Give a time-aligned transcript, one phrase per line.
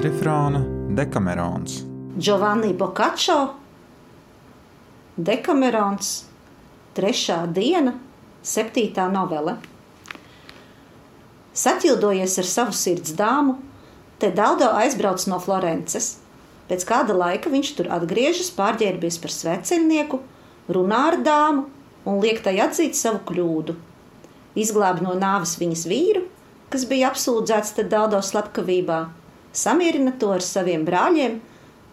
[0.00, 0.62] kvadrifrāna
[0.96, 1.82] Dekamerons.
[2.16, 3.34] Giovanni Boccaccio,
[5.16, 6.24] Dekamerons,
[6.96, 7.92] trešā diena,
[8.40, 9.58] septītā novele.
[11.52, 13.58] Saķildojies ar savu sirds dāmu,
[14.16, 16.14] te Daudo aizbrauc no Florences.
[16.72, 20.24] Pēc kāda laika viņš tur atgriežas, pārģērbies par sveceļnieku,
[20.72, 21.68] runā ar dāmu
[22.08, 23.76] un liek tai atzīt savu kļūdu.
[24.56, 26.24] Izglāb no nāves viņas vīru,
[26.72, 29.02] kas bija apsūdzēts te Daudo slepkavībā,
[29.52, 31.38] samierina to ar saviem brāļiem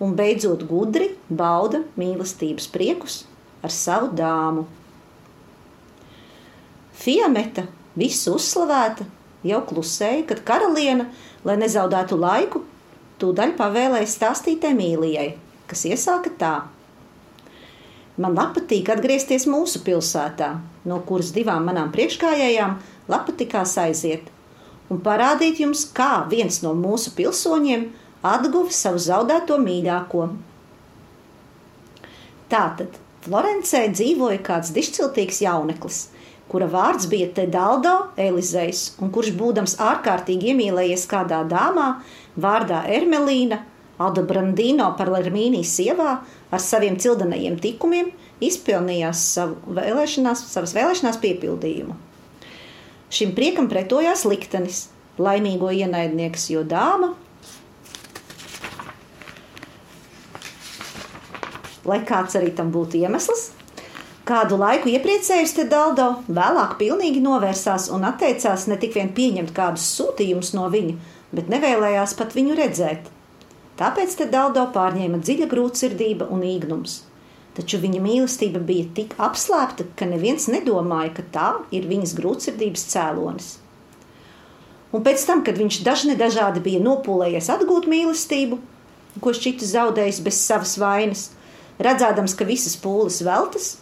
[0.04, 3.24] un beidzot gudri bauda mīlestības priekus
[3.66, 4.68] ar savu dāmu.
[6.98, 9.06] Fiameta, visu uzslavēta,
[9.46, 11.10] jau klusēja, kad karaliene,
[11.46, 12.64] lai nezaudētu laiku,
[13.22, 15.30] tūdaļ pavēlēja stāstīt Emīlijai,
[15.70, 16.56] kas iesāka tā.
[18.18, 20.56] Man patīk atgriezties mūsu pilsētā,
[20.90, 22.80] no kuras divām manām priekšgājējām
[23.28, 24.26] patīkās aiziet,
[24.92, 27.88] un parādīt jums, kā viens no mūsu pilsoņiem
[28.28, 30.28] atguva savu zaudēto mīļāko.
[32.52, 32.96] Tātad
[33.28, 35.98] Florencē dzīvoja kāds dišciltīgs jauneklis,
[36.48, 41.90] kura vārds bija Tedaldo Elizejs, un kurš, būdams ārkārtīgi iemīlējies kādā dāmā,
[42.40, 43.60] vārdā Ermelīna,
[43.98, 46.20] Aldo Brandino Palermīnī sievā,
[46.54, 51.98] ar saviem cildenajiem tikumiem, izpilnījās savu vēlēšanās, savas vēlēšanās piepildījumu.
[53.14, 54.88] Šim priekam pretojās liktenis,
[55.22, 57.14] laimīgo ienaidnieks, jo dāma
[61.88, 63.52] lai kāds arī tam būtu iemesls.
[64.28, 69.88] Kādu laiku iepriecējis te Daldo, vēlāk pilnīgi novērsās un atteicās ne tik vien pieņemt kādus
[69.96, 70.98] sūtījumus no viņa,
[71.32, 73.08] bet nevēlējās pat viņu redzēt.
[73.80, 77.06] Tāpēc te Daldo pārņēma dziļa grūtsirdība un īgnums.
[77.58, 83.48] Taču viņa mīlestība bija tik apslēpta, ka neviens nedomāja, ka tā ir viņas grūtsirdības cēlonis.
[84.94, 88.60] Un pēc tam, kad viņš dažne dažādi bija nopūlējies atgūt mīlestību,
[89.20, 91.26] ko šķita zaudējis bez savas vainas,
[91.78, 93.76] Redzēdams, ka visas pūles veltas,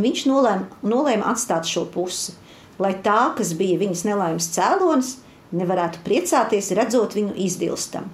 [0.00, 2.32] viņš nolēma, nolēma atstāt šo pusi,
[2.80, 5.18] lai tā, kas bija viņas nelaimes cēlonis,
[5.52, 8.08] nevarētu priecāties, redzot viņu izdilstam.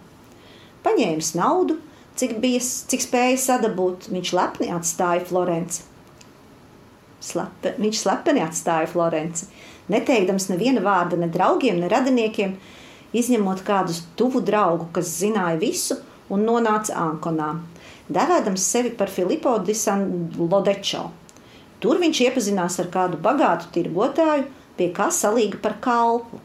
[0.83, 1.79] Paņēmis naudu,
[2.19, 5.87] cik, bija, cik spēja sadabūt, viņš lepni atstāja Florenci.
[7.25, 9.49] Slepe, viņš slepeni atstāja Florenci,
[9.91, 12.55] neteikdams neviena vārda ne draugiem, ne radiniekiem,
[13.17, 15.99] izņemot kādu tuvu draugu, kas zināja visu
[16.31, 17.55] un nonāca Ankonā
[18.09, 21.05] devādams sevi par Filipo di San Lodečo.
[21.79, 26.41] Tur viņš iepazinās ar kādu bagātu tirgotāju, pie kā salīga par kalpu,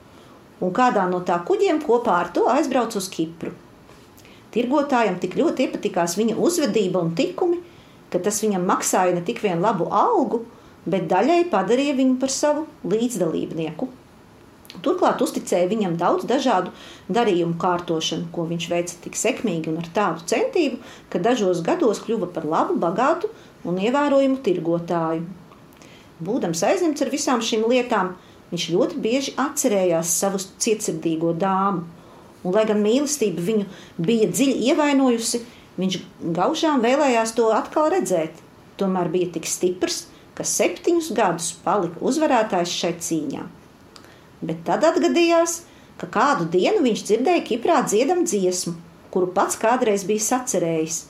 [0.62, 3.54] un kādā no tā kuģiem kopā ar to aizbrauca uz Kipru.
[4.54, 7.58] Tirgotājam tik ļoti iepatikās viņa uzvedība un tikumi,
[8.14, 10.44] ka tas viņam maksāja ne tik vien labu algu,
[10.86, 13.90] bet daļai padarīja viņu par savu līdzdalībnieku.
[14.82, 16.72] Turklāt uzticēja viņam daudz dažādu
[17.14, 20.80] darījumu kārtošanu, ko viņš veica tik sekmīgi un ar tādu centību,
[21.14, 23.30] ka dažos gados kļuva par labu, bagātu
[23.70, 25.28] un ievērojumu tirgotāju.
[26.24, 28.16] Būdams aizņemts ar visām šīm lietām,
[28.52, 31.86] viņš ļoti bieži atcerējās savu cietsirdīgo dāmu,
[32.44, 33.68] un, lai gan mīlestība viņu
[33.98, 35.44] bija dziļi ievainojusi,
[35.80, 36.00] viņš
[36.36, 38.36] gaužām vēlējās to atkal redzēt.
[38.78, 43.46] Tomēr bija tik stiprs, ka septiņus gadus palika uzvarētājs šai cīņai.
[44.44, 45.62] Bet tad atgadījās,
[46.02, 48.74] ka kādu dienu viņš dzirdēja Kiprā dziedam dziesmu,
[49.14, 51.04] kuru pats kādreiz bija sacerējis,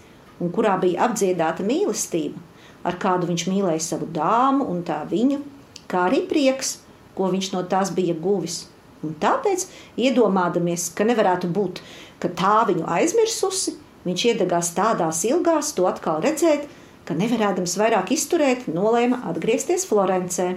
[0.44, 2.42] un kurā bija apdziedāta mīlestība,
[2.84, 5.40] ar kādu viņš mīlēja savu dāmu un tā viņu,
[5.88, 6.78] kā arī prieks,
[7.16, 8.66] ko viņš no tās bija guvis.
[9.04, 9.68] Un tāpēc,
[10.00, 11.82] iedomādamies, ka nevarētu būt,
[12.24, 13.76] ka tā viņu aizmirsusi,
[14.08, 16.68] viņš iedegās tādās ilgās to atkal redzēt,
[17.04, 20.54] ka nevarēdams vairāk izturēt, nolēma atgriezties Florencē.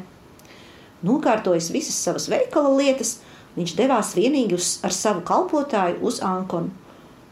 [1.07, 3.19] Nokārtojis visas savas veikala lietas,
[3.57, 6.71] viņš devās vienīgi uz, ar savu kalpotāju uz Ankonu.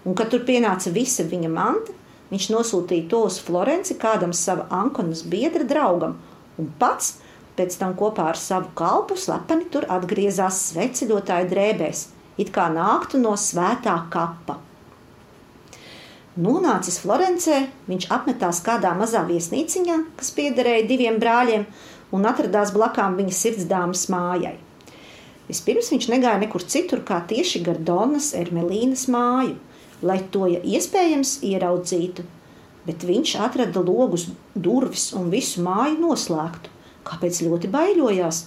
[0.04, 1.94] Un, kad tur pienāca visa viņa manta,
[2.32, 6.18] viņš nosūtīja to uz Florenci kādam sava Ankonas biedra draugam,
[6.60, 7.14] un pats
[7.58, 12.06] pēc tam kopā ar savu kalpu slepeni tur atgriezās sveceļotāju drēbēs,
[12.40, 14.58] it kā nāktu no svētā kapa.
[16.34, 21.68] Nonācis Florencē, viņš apmetās kādā mazā viesnīciņā, kas piederēja diviem brāļiem,
[22.14, 24.56] un atradās blakām viņa sirdsdāmas mājai.
[25.46, 29.54] Vispirms viņš negāja nekur citur, kā tieši gar Donas Ermelīnas māju,
[30.02, 32.24] lai to, ja iespējams, ieraudzītu,
[32.88, 36.73] bet viņš atrada logus, durvis un visu māju noslēgtu.
[37.04, 38.46] Kāpēc ļoti baidījās,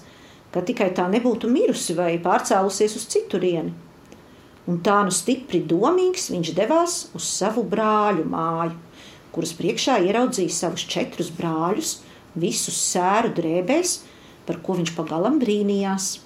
[0.53, 3.75] ka tikai tā nebūtu mirusi vai pārcēlusies uz citurieni?
[4.67, 8.75] Un tā nu stipri domīgs viņš devās uz savu brāļu māju,
[9.31, 11.99] kuras priekšā ieraudzīja savus četrus brāļus,
[12.35, 13.99] visus sēru drēbēs,
[14.47, 16.17] par ko viņš pagalam brīnījās.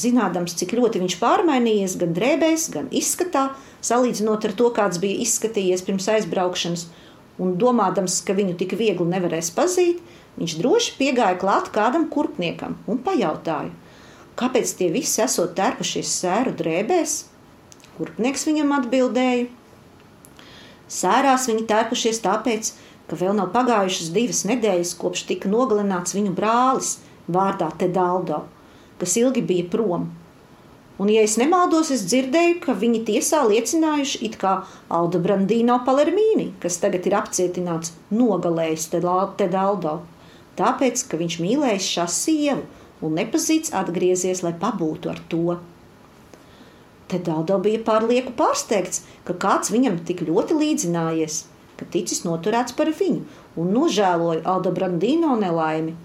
[0.00, 3.50] zinādams, cik ļoti viņš pārmainījies gan drēbēs, gan izskatā,
[3.84, 6.86] salīdzinot ar to, kāds bija izskatījies pirms aizbraukšanas,
[7.40, 10.00] un domādams, ka viņu tik viegli nevarēs pazīt,
[10.38, 13.72] viņš droši piegāja klāt kādam kurpniekam un pajautāja,
[14.40, 17.16] kāpēc tie visi esot tērpušies sēru drēbēs.
[17.96, 19.48] Kurpnieks viņam atbildēja:
[20.90, 22.72] Sērās viņi tērpušies tāpēc,
[23.10, 26.96] ka vēl nav pagājušas divas nedēļas, kopš tika nogalināts viņu brālis
[27.30, 28.44] vārdā Tedaldo
[29.00, 30.10] kas ilgi bija prom.
[31.00, 34.58] Un, ja es nemaldos, es dzirdēju, ka viņi tiesā liecinājuši, it kā
[34.92, 39.94] Alda Brandīno Palermīni, kas tagad ir apcietināts, nogalējis Tedaldo,
[40.58, 42.64] tāpēc, ka viņš mīlējis šā sievu
[43.04, 45.58] un nepazīts atgriezies, lai pabūtu ar to.
[47.10, 51.42] Tedaldo bija pārlieku pārsteigts, ka kāds viņam tik ļoti līdzinājies,
[51.78, 53.24] ka ticis noturēts par viņu
[53.58, 55.96] un nožēloja Alda Brandīno nelaimi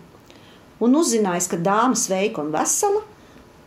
[0.83, 3.03] un uzzinājis, ka dāma sveika un vesela,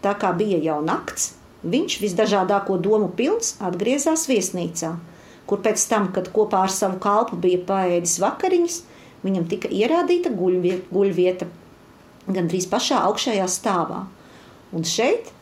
[0.04, 1.32] tā kā bija jau nakts,
[1.64, 4.92] viņš visdažādāko domu pilns atgriezās viesnīcā,
[5.48, 8.82] kur pēc tam, kad kopā ar savu kalpu bija paēdis vakariņas,
[9.24, 11.48] viņam tika ierādīta guļvieta
[12.28, 14.04] gandrīz pašā augšējā stāvā.
[14.72, 15.32] Un šeit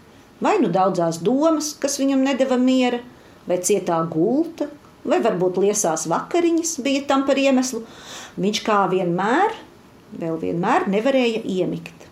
[0.41, 3.01] vai nu daudzās domas, kas viņam nedeva miera,
[3.47, 4.69] vai cietā gulta,
[5.07, 7.83] vai varbūt liesās vakariņas bija tam par iemeslu,
[8.41, 9.55] viņš kā vienmēr
[10.17, 12.07] vēl vienmēr nevarēja iemigt,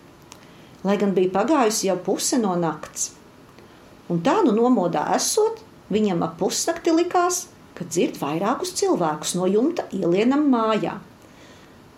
[0.85, 3.13] lai gan bija pagājusi jau puse no nakts.
[4.11, 5.63] Un tā nu nomodā esot,
[5.95, 10.99] viņam ap pusnakti likās, ka dzird vairākus cilvēkus no jumta ielienam mājā.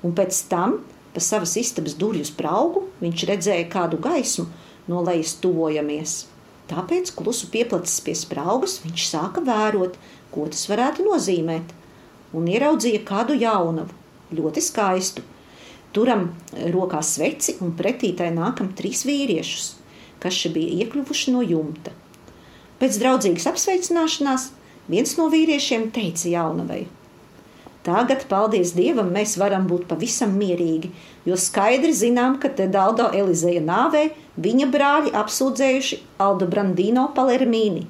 [0.06, 0.78] Un pēc tam,
[1.14, 4.46] pa savas istabas durvju spraugu, viņš redzēja kādu gaismu
[4.86, 6.18] no lejas tuvojamies.
[6.70, 9.98] Tāpēc, klusu pieplacis pie spraugas, viņš sāka vērot,
[10.34, 11.72] ko tas varētu nozīmēt,
[12.36, 13.94] un ieraudzīja kādu jaunavu,
[14.34, 15.22] ļoti skaistu,
[15.96, 16.26] Turam
[16.74, 19.68] rokā sveci un pretī tai nākam trīs vīriešus,
[20.20, 21.94] kas šeit bija iekļuvuši no jumta.
[22.76, 24.50] Pēc draudzīgas apsveicināšanās
[24.92, 26.82] viens no vīriešiem teica jaunavai:
[27.86, 30.90] Tagad, paldies Dievam, mēs varam būt pavisam mierīgi,
[31.28, 34.08] jo skaidri zinām, ka te Daldo Elizeja nāvē
[34.42, 37.84] viņa brāļi apsūdzējuši Aldo Brandino Palermīni,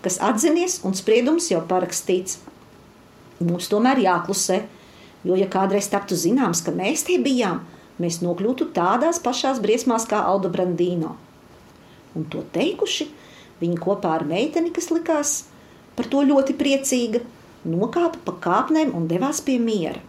[0.00, 2.38] kas atzinies un spriedums jau parakstīts.
[3.44, 4.62] Mums tomēr jāklusē,
[5.22, 7.60] Jo, ja kādreiz taptu zināms, ka mēs tie bijām,
[8.02, 11.14] mēs nokļūtu tādās pašās briesmās kā Aldo Brandīno.
[12.18, 13.06] Un to teikuši,
[13.62, 15.36] viņi kopā ar meiteni, kas likās
[15.94, 17.22] par to ļoti priecīga,
[17.68, 20.00] nokāpa pa kāpnēm un devās pie miera.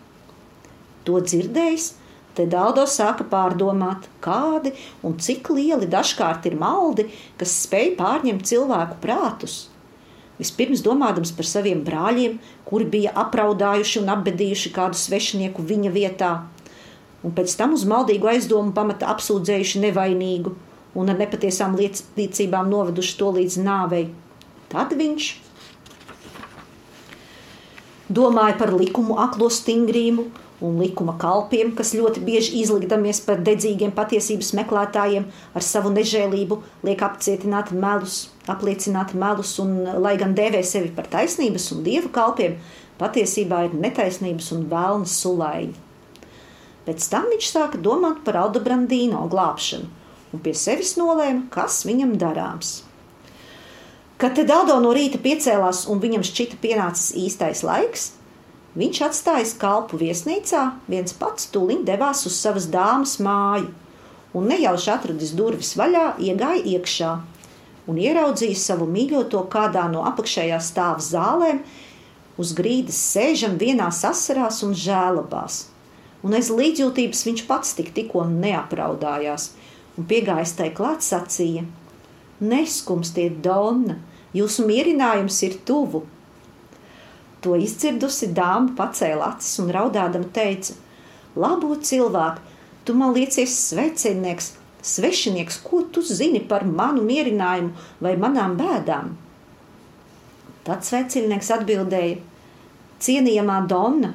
[1.03, 1.89] To dzirdējis,
[2.37, 4.71] te Daldo sāka pārdomāt, kādi
[5.03, 9.61] un cik lieli dažkārt ir maldi, kas spēj pārņemt cilvēku prātus–
[10.43, 16.31] Vispirms domādams par saviem brāļiem, kuri bija apraudājuši un apbedījuši kādu svešinieku viņa vietā,
[17.23, 20.55] un pēc tam uz maldīgu aizdomu pamata apsūdzējuši nevainīgu
[20.97, 24.07] un ar nepatiesām liecībām noveduši to līdz nāvei.
[24.73, 25.29] Tad viņš
[28.15, 30.27] domāja par likumu aklo stingrību
[30.63, 37.03] un likuma kalpiem, kas ļoti bieži izlikdamies par dedzīgiem patiesības meklētājiem, ar savu nežēlību liek
[37.03, 39.75] apcietināt melus, apliecināt melus, un,
[40.05, 42.55] lai gan dēvē sevi par taisnības un dievu kalpiem,
[43.01, 45.75] patiesībā ir netaisnības un vēlnas sulaiņi.
[46.83, 49.91] Pēc tam viņš sāka domāt par Aldo Brandīno glābšanu
[50.33, 52.81] un pie sevis nolēma, kas viņam darāms.
[54.23, 58.13] Kad te Daldo no rīta piecēlās un viņam šķita pienācis īstais laiks,
[58.73, 63.67] Viņš atstājis kalpu viesnīcā, viens pats tūlīt devās uz savas dāmas māju,
[64.33, 67.11] un nejauši atradis durvis vaļā, iegāja iekšā
[67.91, 71.59] un ieraudzīja savu mīļoto kādā no apakšējā stāva zālēm,
[72.41, 75.67] uz grīdas sēžam vienā asarās un žēlabās.
[76.25, 79.51] Un aiz līdzjūtības viņš pats tik tikko neapraudājās,
[79.99, 81.67] un piegājis tai klāt sacīja:
[82.41, 83.99] Neskumstiet, Donna,
[84.33, 86.03] jūsu mierinājums ir tuvu!
[87.43, 90.75] To izdzirdusi dāma pacēla acis un raudādama teica:
[91.35, 92.39] Labo cilvēku,
[92.85, 97.73] tu man liecies svecinieks, svešinieks, ko tu zini par manu mierinājumu
[98.03, 99.11] vai manām bēdām?
[100.63, 102.21] Tad svecinieks atbildēja:
[103.03, 104.13] Cienījamā Donna,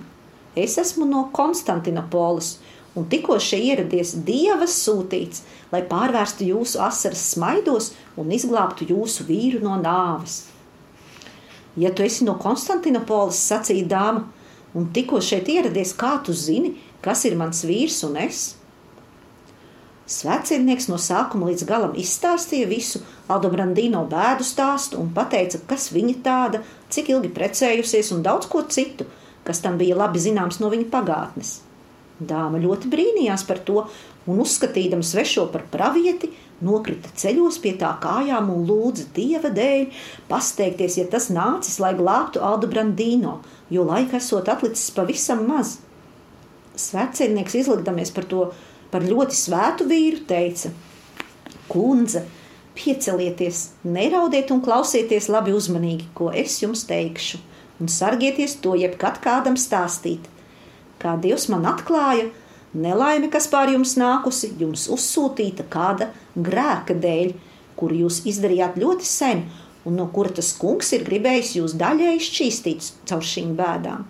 [0.56, 2.54] es esmu no Konstantinopolis
[2.98, 9.62] un tikko šeit ieradies Dieva sūtīts, lai pārvērstu jūsu asaras smaidos un izglābtu jūsu vīru
[9.62, 10.42] no nāves.
[11.78, 14.24] Ja tu esi no Konstantinopolis, sacīja dāma,
[14.74, 16.74] un tikko šeit ieradies, kā tu zini,
[17.04, 18.40] kas ir mans vīrs un es?
[20.08, 26.14] Svētceļnieks no sākuma līdz galam izstāstīja visu Aldo Brandīno bēdu stāstu un teica, kas viņa
[26.24, 29.04] tāda, cik ilgi precējusies un daudz ko citu,
[29.44, 31.58] kas tam bija labi zināms no viņa pagātnes.
[32.18, 33.84] Dāma ļoti brīnījās par to
[34.28, 36.32] un uzskatīdama svešo par pravieti,
[36.64, 39.84] nokrita ceļos pie tā kājām un lūdza dieva dēļ
[40.30, 43.38] pasteigties, ja tas nācis, lai glābtu Aldu Brandīno,
[43.70, 45.76] jo laika esot atlicis pavisam maz.
[46.78, 48.48] Svētceļnieks izlikdamies par to
[48.92, 50.72] par ļoti svētu vīru, teica:
[51.68, 52.24] Kundze,
[52.78, 57.38] piecelieties, neraudiet un klausieties labi uzmanīgi, ko es jums teikšu,
[57.78, 60.26] un sargieties to jebkad kādam stāstīt.
[60.98, 62.28] Kā Dievs man atklāja,
[62.74, 67.34] nelaime, kas pār jums nākusi, jums uzsūtīta kāda grēka dēļ,
[67.78, 69.44] kuru jūs izdarījāt ļoti sen,
[69.86, 74.08] un no kura tas kungs ir gribējis jūs daļēji šķīstīt caur šīm bēdām.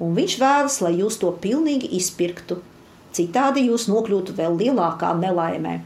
[0.00, 2.60] Un viņš vēlas, lai jūs to pilnīgi izpirktu,
[3.16, 5.80] citādi jūs nokļūtu vēl lielākā nelaimē.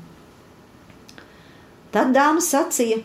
[1.94, 3.00] Tad dāma sacīja: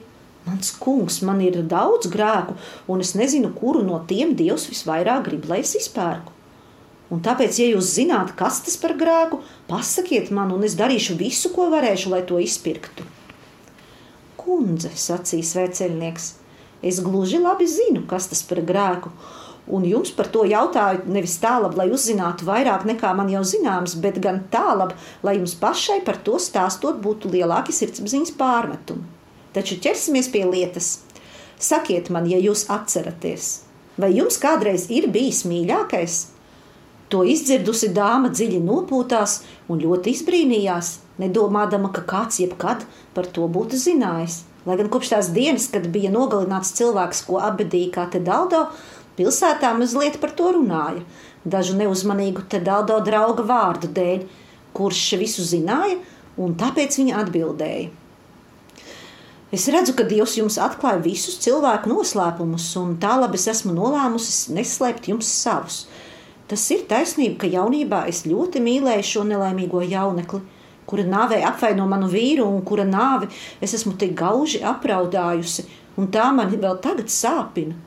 [0.47, 2.55] Mans kungs, man ir daudz grēku,
[2.89, 6.38] un es nezinu, kuru no tiem Dievs visvairāk grib, lai es izpērku.
[7.09, 11.49] Un tāpēc, ja jūs zināt, kas tas par grēku, pasakiet man, un es darīšu visu,
[11.55, 13.05] ko varēšu, lai to izpirktu.
[14.37, 16.27] Kundze, sacīja svēceļnieks,
[16.85, 19.09] es gluži labi zinu, kas tas par grēku,
[19.73, 24.21] un jums par to jautāju nevis tālāk, lai uzzinātu vairāk nekā man jau zināms, bet
[24.21, 24.93] gan tālāk,
[25.25, 29.05] lai jums pašai par to stāstot būtu lielāki sirdsapziņas pārmetumi.
[29.53, 30.99] Taču ķersimies pie lietas.
[31.59, 33.63] Sakiet man, ja jūs atceraties,
[33.97, 36.27] vai jums kādreiz ir bijis mīļākais?
[37.09, 39.39] To izdzirdusi dāma dziļi nopūtās
[39.69, 42.85] un ļoti izbrīnījās, nedomādama, ka kāds jebkad
[43.15, 44.43] par to būtu zinājis.
[44.69, 48.67] Lai gan kopš tās dienas, kad bija nogalināts cilvēks, ko apbedīja kā te Daldo,
[49.17, 51.01] pilsētā mazliet par to runāja.
[51.49, 54.27] Dažu neuzmanīgu te Daldo drauga vārdu dēļ,
[54.77, 55.97] kurš visu zināja,
[56.37, 57.89] un tāpēc viņa atbildēja.
[59.49, 64.53] Es redzu, ka Dievs jums atklāja visus cilvēku noslēpumus, un tā labi es esmu nolēmusi
[64.53, 65.79] neslēpt jums savus.
[66.49, 70.39] Tas ir taisnība, ka jaunībā es ļoti mīlēju šo nelaimīgo jaunekli,
[70.89, 73.29] kura nāvē apvaino manu vīru un kura nāvi
[73.61, 75.67] es esmu tik gauži apraudājusi,
[76.01, 77.77] un tā man vēl tagad sāpina.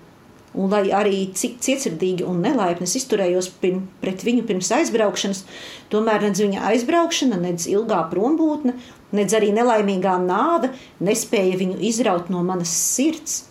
[0.53, 5.47] Un lai arī cik cietsirdīgi un nelaipni es izturējos pirm, pret viņu pirms aizbraukšanas,
[5.91, 8.75] tomēr nedz viņa aizbraukšana, nedz ilgā prombūtne,
[9.17, 13.47] nedz arī nelaimīgā nāve nespēja viņu izraut no manas sirds.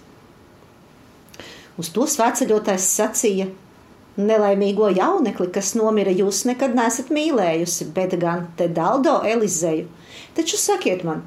[1.81, 3.49] Uz to svētceļotājs sacīja:
[4.21, 9.87] Nelaimīgo jaunekli, kas nomira, jūs nekad nesat mīlējusi, bet gan te Daldo Elizeju.
[10.37, 11.23] Taču sakiet man,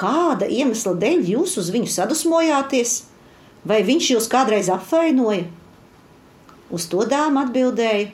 [0.00, 2.96] kāda iemesla dēļ jūs uz viņu sadusmojāties?
[3.64, 5.44] Vai viņš jūs kādreiz apvainoja?
[6.70, 8.10] Uz to dāma atbildēja: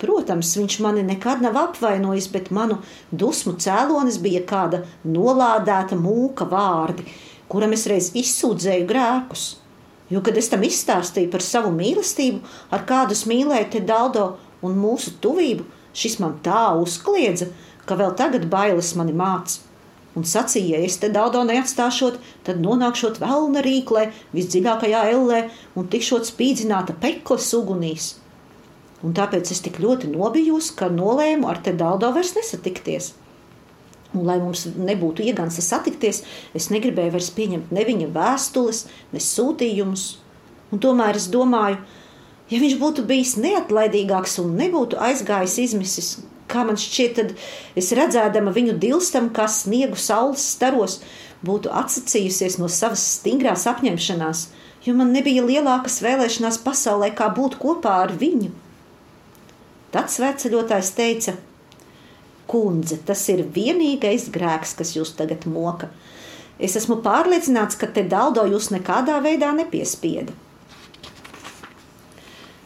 [0.00, 2.78] Protams, viņš mani nekad nav apvainojis, bet manu
[3.12, 7.04] dusmu cēlonis bija kāda nolādēta mūka vārdi,
[7.52, 9.59] kuram es reiz izsūdzēju grēkus.
[10.10, 12.40] Jo, kad es tam izstāstīju par savu mīlestību,
[12.74, 14.26] ar kādu es mīlēju te Daldo
[14.66, 17.50] un mūsu tuvību, šis man tā uzkliedza,
[17.86, 19.60] ka vēl tagad bailes mani māca.
[20.18, 25.44] Un sacīja, ja es te Daldo neatstāšot, tad nonākšot vēlna rīklē, visdziļākajā ellē
[25.78, 28.16] un tikšot spīdzināta pekles ugunīs.
[29.06, 33.12] Un tāpēc es tik ļoti nobijos, ka nolēmu ar te Daldo vairs nesatikties.
[34.10, 36.24] Un, lai mums nebūtu iegansa satikties,
[36.56, 40.06] es negribēju vairs pieņemt ne viņa vēstules, ne sūtījumus.
[40.74, 41.78] Un tomēr es domāju,
[42.50, 46.10] ja viņš būtu bijis neatlaidīgāks un nebūtu aizgājis izmisis,
[46.50, 47.34] kā man šķiet, tad
[47.78, 50.98] es redzēdama viņu dilstam, kā sniegu saules staros,
[51.46, 54.48] būtu atsacījusies no savas stingrās apņemšanās,
[54.84, 58.50] jo man nebija lielākas vēlēšanās pasaulē, kā būt kopā ar viņu.
[59.94, 61.36] Tad svētceļotājs teica:
[62.50, 65.90] kundze, tas ir vienīgais grēks, kas jūs tagad moka.
[66.60, 70.34] Es esmu pārliecināts, ka te Daldo jūs nekādā veidā nepiespieda.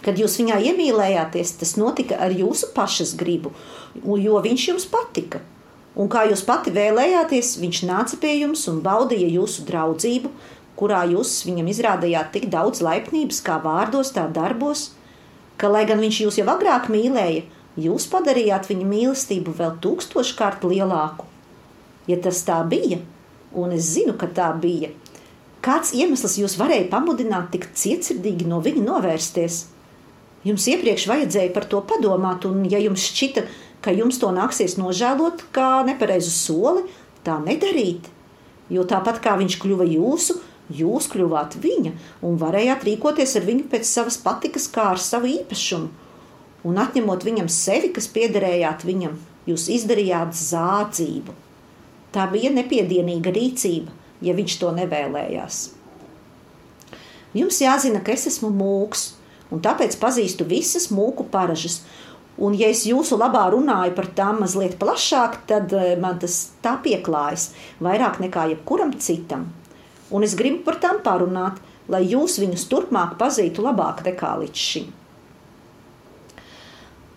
[0.04, 3.54] Kad jūs viņā iemīlējāties, tas notika ar jūsu pašas gribu,
[4.02, 5.40] jo viņš jums patika.
[5.94, 10.32] Un kā jūs pati vēlējāties, viņš nāca pie jums un baudīja jūsu draudzību,
[10.74, 14.88] kurā jūs viņam izrādījāt tik daudz laipnības, kā vārdos, tā darbos,
[15.56, 17.46] ka, lai gan viņš jūs jau agrāk mīlēja,
[17.80, 21.26] jūs padarījāt viņa mīlestību vēl tūkstoškārt lielāku.
[22.06, 23.00] Ja tas tā bija,
[23.56, 24.92] un es zinu, ka tā bija,
[25.64, 29.60] kāds iemesls jūs varēja pamudināt tik cietsirdīgi no viņa novērsties?
[30.44, 33.46] Jums iepriekš vajadzēja par to padomāt, un ja jums šķita,
[33.84, 36.84] ka jums to nāksies nožēlot kā nepareizu soli,
[37.24, 38.10] tā nedarīt.
[38.72, 40.36] Jo tāpat kā viņš kļuva jūsu,
[40.68, 46.03] jūs kļuvāt viņa un varējāt rīkoties ar viņu pēc savas patikas, kā ar savu īpašumu
[46.64, 49.18] un atņemot viņam sevi, kas piederējāt viņam,
[49.48, 51.34] jūs izdarījāt zādzību.
[52.14, 53.92] Tā bija nepiedienīga rīcība,
[54.24, 55.60] ja viņš to nevēlējās.
[57.34, 59.08] Jums jāzina, ka es esmu mūks,
[59.50, 61.82] un tāpēc pazīstu visas mūku paražas,
[62.34, 66.74] Un, ja es jūsu labā runāju par tām mazliet plašāk, tad eh, man tas tā
[66.82, 67.52] pieklājas
[67.84, 69.52] vairāk nekā jebkuram citam.
[70.10, 74.90] Un es gribu par tām parunāt, lai jūs viņus turpmāk pazītu labāk nekā līdz šim.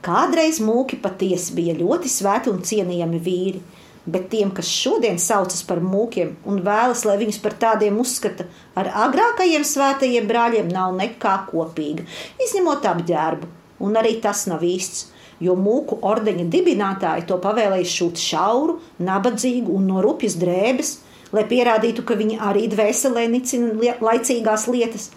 [0.07, 3.59] Kādreiz mūki patiesi bija ļoti svēti un cienījami vīri,
[4.07, 8.45] bet tiem, kas šodien saucas par mūkiem un vēlas, lai viņus par tādiem uzskata,
[8.79, 12.07] ar agrākajiem svētajiem brāļiem nav nekā kopīga,
[12.45, 13.51] izņemot apģērbu,
[13.83, 15.09] un arī tas nav īsts,
[15.43, 20.97] jo mūku ordeņa dibinātāji to pavēlēja šūt šauru, nabadzīgu un no rupjas drēbes,
[21.35, 25.11] lai pierādītu, ka viņi arī dvēselē nicina laicīgās lietas,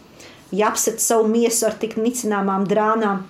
[0.50, 3.22] ja apset savu miesu ar tik nicināmām drānām.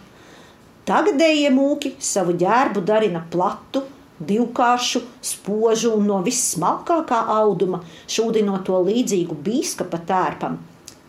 [0.90, 3.85] Tagadējie mūki savu ģērbu darina platu,
[4.26, 7.78] divkāršu, spožu un no vissmalkākā auduma,
[8.11, 10.56] šūdinot to līdzīgu bīskapa tērpam,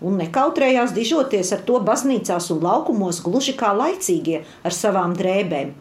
[0.05, 5.73] un nekautrējās dižoties ar to baznīcās un laukumos gluži kā laicīgie ar savām drēbēm.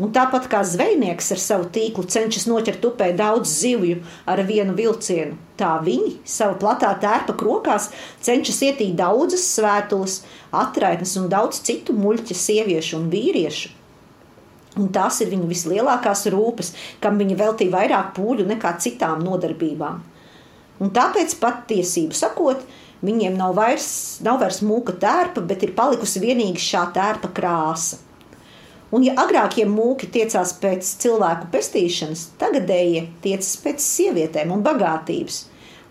[0.00, 5.36] Un tāpat kā zvejnieks ar savu tīklu cenšas noķert upē daudz zivju ar vienu vilcienu,
[5.60, 7.90] tā viņi savā platā tērpa krokās
[8.24, 10.22] cenšas ietīt daudzas svētules,
[10.62, 13.76] atraitnes un daudz citu muļķa sieviešu un vīriešu
[14.78, 19.98] Un tās ir viņu vislielākās rūpes, kam viņa veltīja vairāk pūļu nekā citām nodarbībām.
[20.80, 22.62] Un tāpēc patiesību sakot,
[23.04, 27.98] viņiem nav vairs, nav vairs mūka tērpa, bet ir palikusi vienīgi šā tērpa krāsa.
[28.90, 35.44] Un, ja agrākie mūki tiecās pēc cilvēku pestīšanas, tagadējie tiecas pēc sievietēm un bagātības.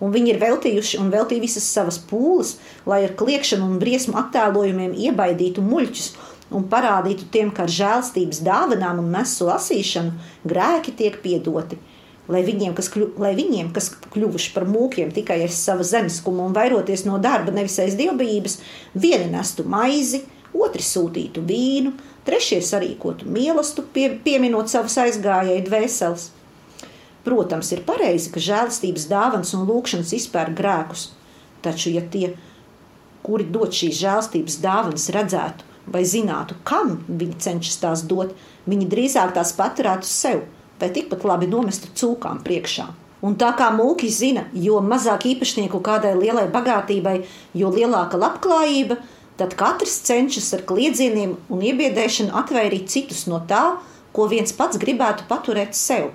[0.03, 4.96] Un viņi ir veltījuši un veltīja visas savas pūles, lai ar kliekšanu un briesmu attēlojumiem
[5.08, 6.10] iebaidītu muļķus
[6.56, 11.79] un parādītu tiem, ka ar žēlstības dāvanām un mesu lasīšanu grēki tiek piedoti.
[12.29, 16.53] Lai viņiem, kas, kļu, lai viņiem, kas kļuvuši par mūkiem tikai ar savu zemiskumu un
[16.53, 18.60] vairoties no darba, nevis aiz dievbijības,
[18.94, 20.22] vieni nestu maizi,
[20.53, 21.96] otri sūtītu vīnu,
[22.29, 26.27] trešie sarīkotu mīlestību, pie, pieminot savus aizgājēju dvēseles.
[27.25, 31.09] Protams, ir pareizi, ka žēlastības dāvans un lūkšanas izpērk grēkus,
[31.65, 32.31] taču, ja tie,
[33.25, 38.31] kuri dod šīs žēlastības dāvanas, redzētu, vai zinātu, kam viņi cenšas tās dot,
[38.70, 40.46] viņi drīzāk tās paturētu sev
[40.79, 42.87] vai tikpat labi nomestu cūkām priekšā.
[43.25, 47.18] Un tā kā mūki zina, jo mazāk īpašnieku kādai lielai bagātībai,
[47.59, 48.96] jo lielāka labklājība,
[49.39, 53.79] tad katrs cenšas ar kliedzieniem un iebiedēšanu atvairīt citus no tā,
[54.13, 56.11] ko viens pats gribētu paturēt sev.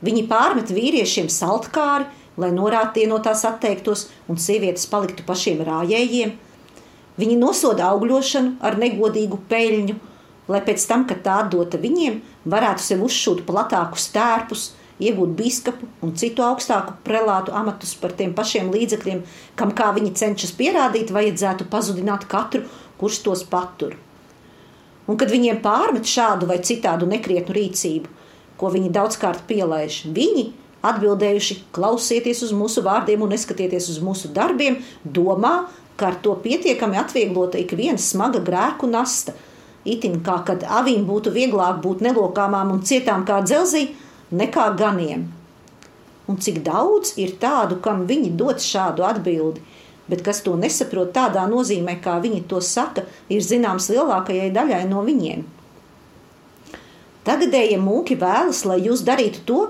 [0.00, 2.08] Viņi pārmet vīriešiem saltkāri,
[2.40, 6.38] lai norādītie no tās atteiktos un sievietes paliktu pašiem rājējiem,
[7.20, 9.96] Viņi nosoda augļošanu ar negodīgu peļņu,
[10.50, 14.70] lai pēc tam, kad tā dota viņiem, varētu sev uzšūt platākus tērpus,
[15.00, 19.24] iegūt biskupu un citu augstāku prelātu amatus par tiem pašiem līdzekļiem,
[19.56, 22.66] kam, kā viņi cenšas pierādīt, vajadzētu pazudināt katru,
[23.00, 23.96] kurš tos patur.
[25.08, 28.16] Un kad viņiem pārmet šādu vai citādu nekrietnu rīcību,
[28.60, 30.50] ko viņi daudzkārt pielaiž, viņi
[30.86, 35.54] atbildējuši: klausieties uz mūsu vārdiem un neskatieties uz mūsu darbiem, domā,
[35.96, 39.34] ka ar to pietiekami atvieglota ik viena smaga grēku nasta.
[39.84, 43.88] Itin kā kad avīm būtu vieglāk būt nelokāmām un cietām kā dzelzī,
[44.30, 45.28] nekā ganiem.
[46.30, 49.62] Un cik daudz ir tādu, kam viņi dod šādu atbildi,
[50.10, 55.02] bet kas to nesaprot tādā nozīmē, kā viņi to saka, ir zināms lielākajai daļai no
[55.06, 55.42] viņiem.
[57.26, 59.60] Tagadējie mūki vēlas, lai jūs darītu to,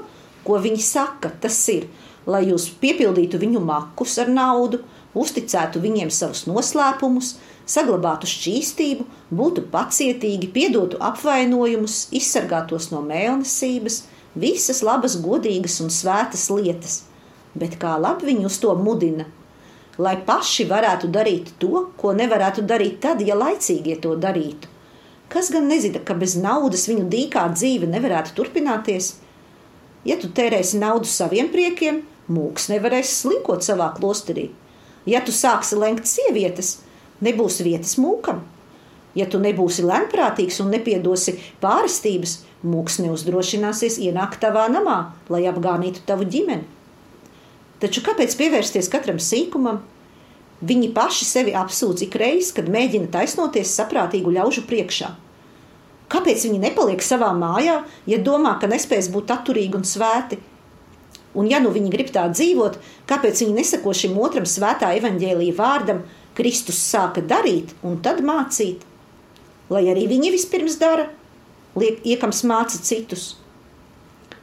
[0.45, 1.33] ko viņi saka.
[1.43, 1.89] Tas ir,
[2.29, 4.83] lai jūs piepildītu viņu makus ar naudu,
[5.19, 7.35] uzticētu viņiem savus noslēpumus,
[7.69, 14.03] saglabātu šķīstību, būtu pacietīgi, piedotu apvainojumus, izsargātos no mēlnesības,
[14.35, 17.03] visas labas, godīgas un svētas lietas.
[17.55, 19.27] Bet kā labi viņi uz to mudina,
[19.99, 24.71] lai paši varētu darīt to, ko nevarētu darīt tad, ja laicīgie to darītu.
[25.31, 29.13] Kas gan nezina, ka bez naudas viņu dīkā dzīve nevarētu turpināties?
[30.07, 34.49] Ja tu tērēsi naudu saviem priekiem, mūks nevarēs slinkot savā klosterī.
[35.07, 36.81] Ja tu sāksi lenkt sievietes,
[37.25, 38.43] nebūs vietas mūkam.
[39.19, 44.99] Ja tu nebūsi lēmprātīgs un nepiedosi pārstības, mūks neuzdrošināsies ienākt tavā namā,
[45.33, 46.67] lai apgānītu tavu ģimeni.
[47.81, 49.81] Taču kāpēc pievērsties katram sīkumam?
[50.61, 55.09] Viņi paši sevi apsūdz ik reiz, kad mēģina taisnoties saprātīgu ļaužu priekšā.
[56.11, 57.81] Kāpēc viņi nepaliek savā mājā,
[58.11, 60.37] ja domā, ka nespēs būt atturīgi un svēti?
[61.33, 62.77] Un, ja nu viņi grib tā dzīvot,
[63.09, 66.03] kāpēc viņi nesako šim otram svētā evaņģēlīja vārdam,
[66.41, 68.87] Kristus sāka darīt un tad mācīt?
[69.69, 71.11] Lai arī viņi vispirms dara,
[71.77, 73.35] liek iekams māca citus.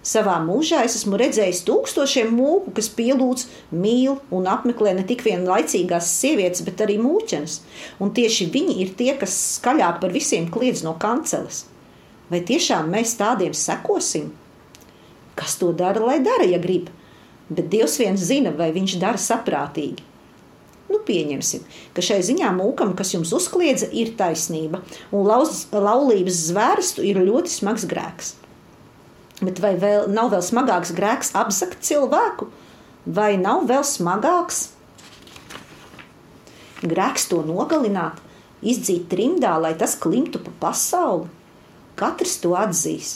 [0.07, 6.13] Savā mūžā es esmu redzējis tūkstošiem mūku, kas pielūdz, mīl un apmeklē ne tikai laicīgās
[6.21, 7.57] sievietes, bet arī mūķenes.
[7.99, 11.65] Un tieši viņi ir tie, kas skaļāk par visiem kliedz no kanceles.
[12.31, 14.29] Vai tiešām mēs tādiem sekosim?
[15.35, 16.87] Kas to dara, lai dara, ja grib?
[17.49, 20.07] Bet Dievs viens zina, vai viņš dara saprātīgi.
[21.07, 21.63] Pieņemsim,
[21.95, 24.81] ka šai ziņā mūkam, kas jums uzkliedza, ir taisnība,
[25.15, 28.33] un lauz, laulības zvērstu ir ļoti smags grēks.
[29.39, 32.49] Bet vai vēl, nav vēl smagāks grēks apzakt cilvēku,
[33.05, 34.65] vai nav vēl smagāks
[36.83, 38.19] grēks to nogalināt,
[38.61, 41.31] izdzīt trimdā, lai tas klimtu pa pasauli?
[41.97, 43.15] Katrs to atzīs.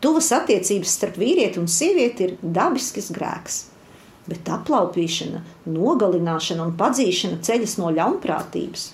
[0.00, 3.69] Tuvas attiecības starp vīrieti un sievieti ir dabisks grēks
[4.30, 8.90] bet aplaupīšana, nogalināšana un padzīšana ceļas no ļaunprātības.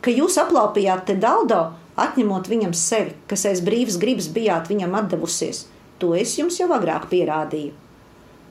[0.00, 1.60] Ka jūs aplaupījāt te Daldo,
[2.00, 5.66] atņemot viņam sevi, kas aiz brīvas gribas bijāt viņam atdevusies,
[6.00, 7.76] to es jums jau agrāk pierādīju.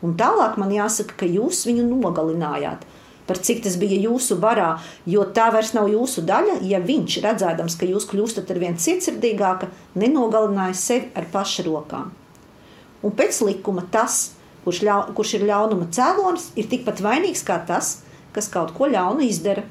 [0.05, 2.85] Un tālāk man jāsaka, ka jūs viņu nogalinājāt,
[3.27, 4.69] par cik tas bija jūsu varā,
[5.05, 9.69] jo tā vairs nav jūsu daļa, ja viņš, redzēdams, ka jūs kļūstat ar vien cietsirdīgāka,
[9.99, 12.13] nenogalināja sevi ar paša rokām.
[13.05, 14.38] Un pēc likuma tas,
[14.69, 17.99] kurš, ļau, kurš ir ļaunuma cēlonis, ir tikpat vainīgs kā tas,
[18.35, 19.65] kas kaut ko ļaunu izdara.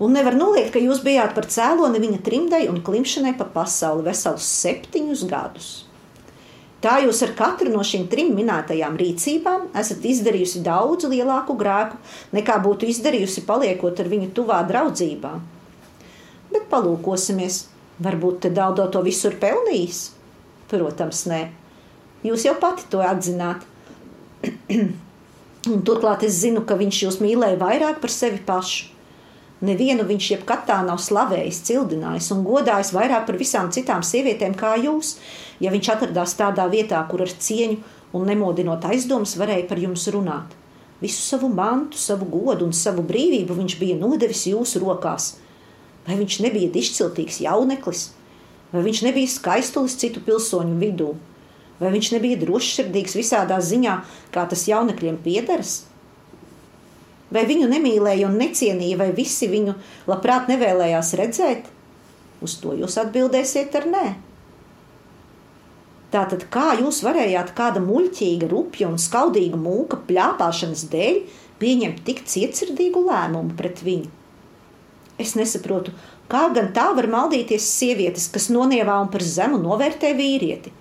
[0.00, 4.48] Un nevar noliegt, ka jūs bijāt par cēloni viņa trimdai un klimšanai pa pasauli veselus
[4.62, 5.70] septiņus gadus.
[6.80, 11.98] Tā jūs ar katru no šīm trim minētajām rīcībām esat izdarījusi daudz lielāku grēku,
[12.32, 15.34] nekā būtu izdarījusi paliekot ar viņu tuvā draudzībā.
[16.50, 17.66] Bet palūkosimies,
[18.00, 20.06] varbūt te Daldo to visur pelnījis?
[20.72, 21.42] Protams, nē.
[22.24, 23.68] Jūs jau pati to atzināt.
[25.70, 28.88] Un turklāt es zinu, ka viņš jūs mīlēja vairāk par sevi pašu.
[29.60, 34.72] Nevienu viņš jebkad tā nav slavējis, cildinājis un godājis vairāk par visām citām sievietēm kā
[34.80, 35.18] jūs,
[35.60, 37.76] ja viņš atradās tādā vietā, kur ar cieņu
[38.16, 40.56] un nemodinot aizdomas varēja par jums runāt.
[41.00, 45.34] Visu savu mantu, savu godu un savu brīvību viņš bija nodevis jūsu rokās.
[46.08, 48.06] Vai viņš nebija izciltīgs jauneklis,
[48.72, 51.14] vai viņš nebija skaistulis citu pilsoņu vidū,
[51.80, 53.94] Vai viņš nebija drošsirdīgs visādā ziņā,
[54.34, 55.78] kā tas jaunekļiem piederas?
[57.30, 59.76] Vai viņu nemīlēja un necienīja, vai visi viņu
[60.10, 61.70] labprāt nevēlējās redzēt?
[62.44, 64.06] Uz to jūs atbildēsiet ar nē.
[66.10, 71.20] Tātad, kā jūs varējāt kāda muļķīga, rupja un skaudīga mūka pļāpāšanas dēļ
[71.62, 74.10] pieņemt tik cietsirdīgu lēmumu pret viņu?
[75.22, 75.94] Es nesaprotu,
[76.32, 80.72] kā gan tā var maldīties sievietes, kas nonievā un par zemu novērtē vīrieti.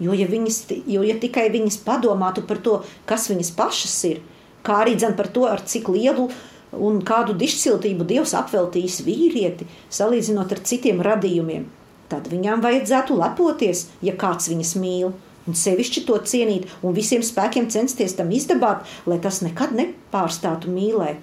[0.00, 4.22] Jo ja, viņas, jo, ja tikai viņas padomātu par to, kas viņas pašas ir,
[4.64, 6.30] kā arī par to, ar cik lielu
[6.72, 11.66] un kādu dišciltību Dievs apveltījis vīrieti, salīdzinot ar citiem radījumiem,
[12.08, 15.12] tad viņām vajadzētu lepoties, ja kāds viņas mīl,
[15.46, 21.20] un sevišķi to cienīt un visiem spēkiem censties tam izdabāt, lai tas nekad nepārstātu mīlēt.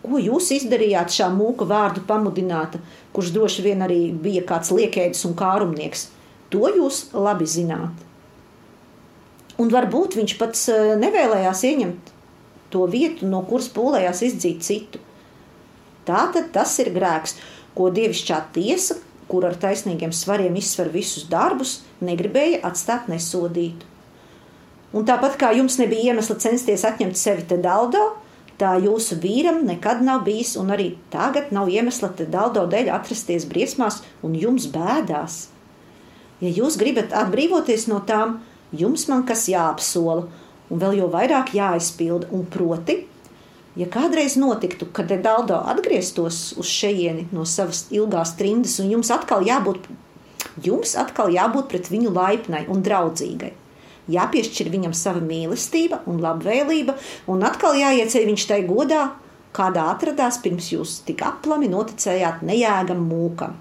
[0.00, 2.80] Ko jūs izdarījāt šā mūka vārdu pamudināta,
[3.12, 6.08] kurš droši vien arī bija kāds liekēdis un kārumnieks?
[6.50, 8.06] To jūs labi zināt.
[9.60, 12.16] Un varbūt viņš pats eh, nevēlējās ieņemt
[12.70, 15.02] to vietu, no kuras pūlējās izdzīt citu.
[16.06, 17.36] Tā tad tas ir grēks,
[17.76, 18.96] ko dievišķā tiesa,
[19.30, 23.86] kur ar taisnīgiem svariem izsver visus darbus, negribēja atstāt nesodītu.
[24.96, 28.00] Un tāpat kā jums nebija iemesla censties atņemt sevi te daldo,
[28.58, 33.46] tā jūsu vīram nekad nav bijis, un arī tagad nav iemesla te daldo dēļ atrasties
[33.50, 35.44] briesmās un jums bēdās.
[36.40, 38.38] Ja jūs gribat atbrīvoties no tām,
[38.72, 40.24] jums man kas jāapsola,
[40.70, 42.30] un vēl jau vairāk jāizpilda.
[42.32, 43.02] Un proti,
[43.76, 49.44] ja kādreiz notiktu, kad Edaldo atgrieztos uz šejieni no savas ilgās trimdas, un jums atkal
[49.46, 49.88] jābūt,
[50.64, 53.52] jums atkal jābūt pret viņu laipnai un draudzīgai.
[54.10, 56.96] Jāpiešķir viņam sava mīlestība un labvēlība,
[57.30, 59.10] un atkal jāieceļ viņš tai godā,
[59.54, 63.58] kādā atradās pirms jūs tik aplami noticējāt nejēgam mūkam.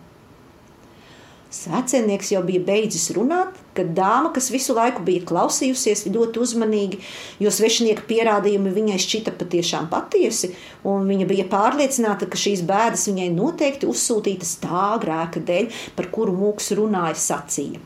[1.50, 7.00] Svētceļnieks jau bija beidzis runāt, kad dāma, kas visu laiku bija klausījusies ļoti uzmanīgi,
[7.42, 10.52] jo svešinieka pierādījumi viņai šķita patiešām patiesi,
[10.86, 16.38] un viņa bija pārliecināta, ka šīs bēdas viņai noteikti uzsūtītas tā grēka dēļ, par kuru
[16.38, 17.82] mūks runāja sacīja.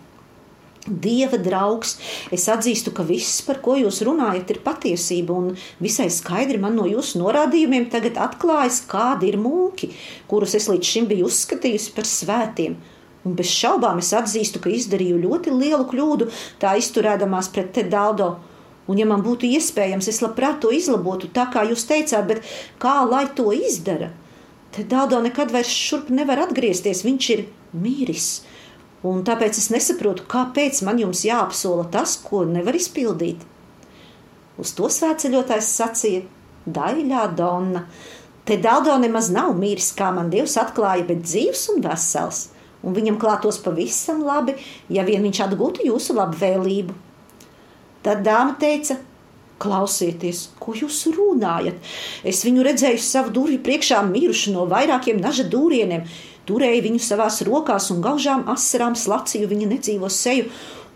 [0.84, 1.96] Dieva draugs,
[2.36, 6.84] es atzīstu, ka viss, par ko jūs runājat, ir patiesība, un visai skaidri man no
[6.90, 9.94] jūsu norādījumiem tagad atklājas, kādi ir mūki,
[10.28, 12.76] kurus es līdz šim biju uzskatījusi par svētiem
[13.24, 16.28] Un bez šaubām es atzīstu, ka izdarīju ļoti lielu kļūdu,
[16.60, 18.34] tā izturēdamās pret te Daldo.
[18.84, 22.44] Un, ja man būtu iespējams, es labprāt to izlabotu, tā kā jūs teicāt, bet
[22.84, 24.12] kā lai to izdara?
[24.76, 28.28] Te Daldo nekad vairs šurp nevar atgriezties, viņš ir mīris.
[29.08, 33.40] Un tāpēc es nesaprotu, kāpēc man jums jāapsola tas, ko nevar izpildīt.
[34.60, 36.26] Uz to svētceļotājs sacīja:
[36.68, 37.86] Daļā Donna,
[38.48, 42.50] te Daldo nemaz nav mīris, kā man Dievs atklāja, bet dzīves un vesels
[42.84, 44.58] un viņam klātos pavisam labi,
[44.92, 46.96] ja vien viņš atgūtu jūsu labvēlību.
[48.04, 49.00] Tad dāma teica:
[49.64, 51.78] Klausieties, ko jūs runājat?
[52.28, 56.04] Es viņu redzēju savu durvju priekšā mirušu no vairākiem naža dūrieniem.
[56.44, 60.50] Turēju viņu savās rokās un gaužām asarām slacīju viņa nedzīvo seju,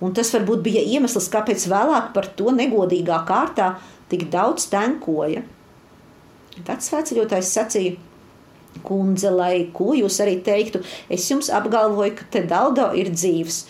[0.03, 3.77] un tas varbūt bija iemesls, kāpēc vēlāk par to negodīgā kārtā
[4.11, 5.45] tik daudz tenkoja.
[6.67, 7.95] Tāds vecļotājs sacīja,
[8.85, 13.63] kundze, lai ko jūs arī teiktu, es jums apgalvoju, ka te Daldo ir dzīves.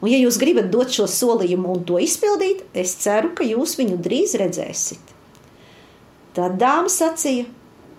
[0.00, 3.98] Un, ja jūs gribat dot šo solījumu un to izpildīt, es ceru, ka jūs viņu
[4.00, 5.16] drīz redzēsiet.
[6.36, 7.48] Tad dāma sacīja: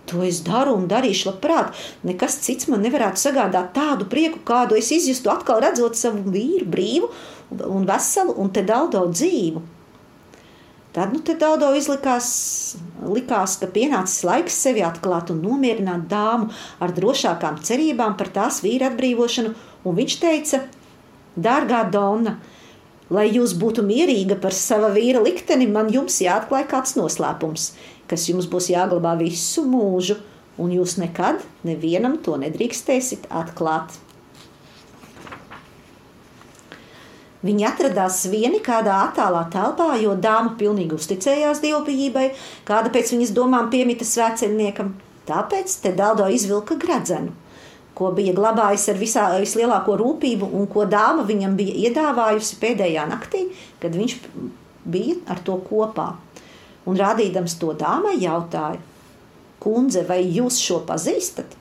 [0.09, 1.75] To es daru un darīšu labprāt.
[2.07, 7.11] Nekas cits man nevarētu sagādāt tādu prieku, kādu es izjustu atkal redzot savu vīru brīvu
[7.69, 9.61] un veselu un te daldo dzīvu.
[10.91, 12.27] Tad nu daudo izlikās,
[13.07, 16.49] likās, ka pienācis laiks sevi atklāt un nomierināt dāmu
[16.83, 19.55] ar drošākām cerībām par tās vīra atbrīvošanu,
[19.87, 20.65] un viņš teica–
[21.39, 22.35] Dārgā Donna,
[23.09, 27.71] lai jūs būtu mierīga par sava vīra likteni, man jums jāatklāj kāds noslēpums,
[28.11, 30.17] kas jums būs jāglabā visu mūžu,
[30.59, 33.95] un jūs nekad nevienam to nedrīkstēsiet atklāt.
[37.41, 42.27] Viņi atradās vieni kādā attālā telpā, jo dāma pilnīgi uzticējās dievbijībai,
[42.67, 44.93] kāda pēc viņas domām piemita svētceļniekam.
[45.29, 47.33] Tāpēc te Daldo izvilka gradzenu
[48.01, 53.45] ko bija glabājis ar visā, vislielāko rūpību, un ko dāma viņam bija iedāvājusi pēdējā naktī,
[53.81, 54.15] kad viņš
[54.89, 56.13] bija ar to kopā.
[56.89, 58.79] Un rādīdams to dāmai, jautāja:
[59.61, 61.57] Kundze, vai jūs šo pazīstat?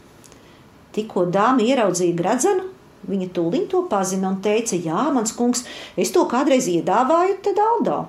[0.96, 2.69] Tikko dāma ieraudzīja gradzenu,
[3.08, 5.64] viņa tūlīt to pazina un teica: Jā, mans kungs,
[5.96, 8.00] es to kādreiz iedāvāju te Daldo.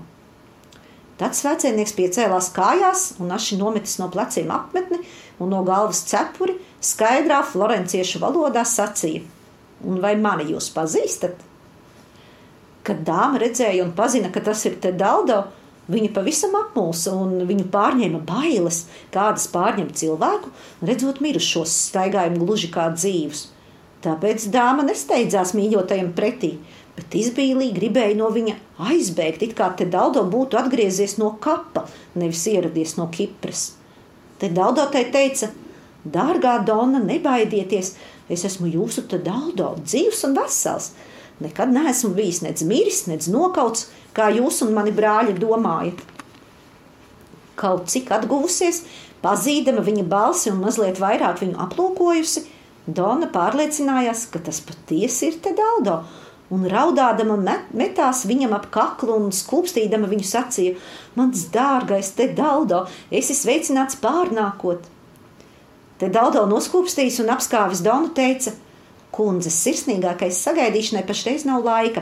[1.22, 5.04] Tad svētceļnieks piecēlās kājās un aši nometis no pleciem apmetni
[5.42, 9.22] un no galvas cepuri, skaidrā florenciešu valodā sacīja:
[9.86, 11.38] Un vai mani jūs pazīstat?
[12.82, 15.44] Kad dāma redzēja un pazina, ka tas ir te Daldo,
[15.92, 20.50] viņa pavisam apmulsa un viņu pārņēma bailes, kādas pārņem cilvēku,
[20.86, 23.50] redzot mirušos staigājumu gluži kā dzīvus.
[24.02, 26.56] Tāpēc dāma nesteidzās mīļotajam pretī,
[26.96, 28.56] bet izbīlīgi gribēja no viņa
[28.92, 31.86] aizbēgt, it kā te Daldo būtu atgriezies no kapa,
[32.18, 33.76] nevis ieradies no Kipras.
[34.42, 35.52] Te Daldo tai teica:
[36.02, 37.94] Dārgā Donna, nebaidieties,
[38.30, 40.92] es esmu jūsu te Daldo, dzīvs un vesels.
[41.42, 43.88] Nekad neesmu bijis nec miris, nec nokauts,
[44.18, 46.02] kā jūs un mani brāļi domājat.
[47.58, 48.82] Kaut cik atguvusies,
[49.22, 52.46] pazīdama viņa balsi un mazliet vairāk viņu aplūkojusi,
[52.88, 56.00] Dona pārliecinājās, ka tas patiesi ir te Daldo,
[56.52, 60.80] un raudādama met, metās viņam ap kaklu un skūpstīdama viņu sacīja:
[61.16, 64.90] Mans dārgais, te Daldo, esi sveicināts pārnākot!
[66.02, 68.56] Te Daldo noskūpstījis un apskāvis Donu teica:
[69.14, 72.02] Kundzes sirsnīgākais sagaidīšanai pašreiz nav laika.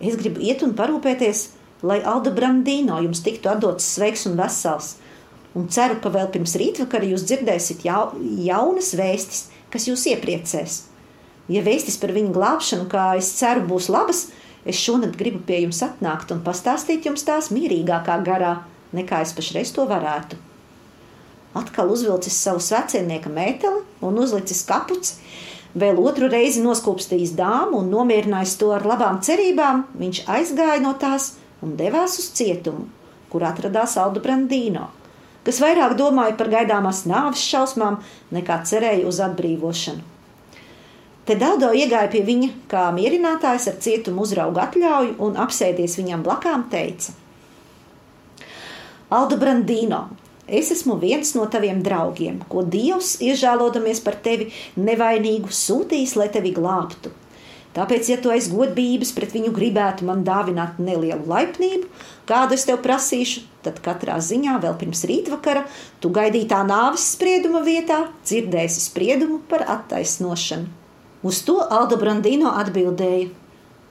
[0.00, 1.48] Es gribu iet un parūpēties,
[1.82, 4.94] lai Alda Brandīno jums tiktu atdots sveiks un vesels.
[5.58, 8.12] Un ceru, ka vēl pirms rītvakara jūs dzirdēsiet jau,
[8.46, 10.84] jaunas vēstis, kas jūs iepriecēs.
[11.50, 14.28] Ja vēstis par viņu glābšanu, kā es ceru, būs labas,
[14.64, 18.60] es šonakt gribu pie jums atnākt un pastāstīt jums tās mierīgākā garā,
[18.94, 20.38] nekā es pašreiz to varētu.
[21.58, 25.16] Atkal uzvilcis savu svecinieka mēteli un uzlicis kapuci,
[25.74, 31.32] vēl otru reizi noskūpstījis dāmu un nomierinājis to ar labām cerībām, viņš aizgāja no tās
[31.66, 32.86] un devās uz cietumu,
[33.30, 34.86] kur atradās Aldu Brandīno,
[35.46, 38.00] kas vairāk domāja par gaidāmās nāves šausmām
[38.34, 40.06] nekā cerēja uz atbrīvošanu.
[41.28, 46.64] Te Dādo iegāja pie viņa kā mierinātājs ar cietumu uzraugu atļauju un apsēdies viņam blakām
[46.72, 47.12] teica:
[49.14, 50.00] Aldo Brandīno,
[50.48, 56.54] es esmu viens no taviem draugiem, ko Dievs, iežēlodamies par tevi nevainīgu, sūtīs, lai tevi
[56.56, 57.12] glābtu.
[57.70, 61.86] Tāpēc, ja tu aiz godības pret viņu gribētu man dāvināt nelielu laipnību,
[62.26, 65.62] kādu es tev prasīšu, tad katrā ziņā vēl pirms rītvakara
[66.02, 70.66] tu gaidītā nāves sprieduma vietā dzirdēsi spriedumu par attaisnošanu.
[71.22, 73.28] Uz to Alda Brandino atbildēja: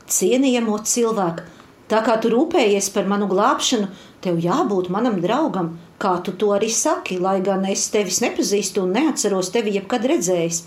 [0.09, 1.45] Cienījamo cilvēku,
[1.87, 3.87] tā kā tu rūpējies par manu glābšanu,
[4.25, 8.95] tev jābūt manam draugam, kā tu to arī saki, lai gan es tevis nepazīstu un
[8.97, 10.63] neatceros tevi jebkad redzējis.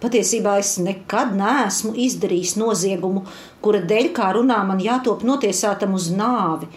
[0.00, 3.26] Patiesībā es nekad neesmu izdarījis noziegumu,
[3.60, 6.70] kura dēļ, kā runā, man jātop notiesātam uz nāvi.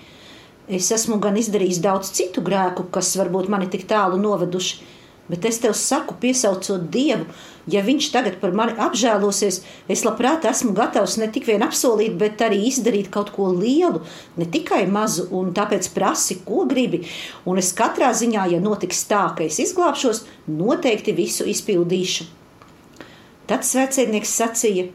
[0.67, 4.83] Es esmu gan izdarījis daudz citu grēku, kas varbūt mani tik tālu noveduši,
[5.27, 7.29] Bet es tev saku, piesaucot Dievu,
[7.71, 12.59] ja Viņš tagad par mani apžēlosies, es labprāt esmu gatavs ne tikai apsolīt, bet arī
[12.67, 14.03] izdarīt kaut ko lielu,
[14.35, 17.05] ne tikai mazu, un tāpēc prasi, ko gribi.
[17.47, 22.42] Un es katrā ziņā, ja notiks tā, ka es izglābšos, noteikti visu izpildīšu.
[23.47, 24.89] Tad svētceļnieks sacīja: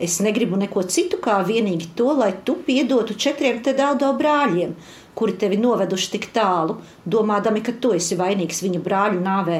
[0.00, 4.72] Es negribu neko citu, kā vienīgi to, lai tu piedotu četriem te daudo brāļiem,
[5.18, 9.58] kuri tevi noveduši tik tālu, domādami, ka tu esi vainīgs viņu brāļu nāvē,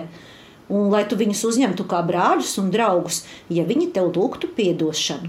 [0.72, 5.28] un lai tu viņus uzņemtu kā brāļus un draugus, ja viņi tev lūgtu piedošanu.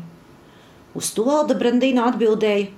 [0.96, 2.70] Uz to Alda Brandīna atbildēja: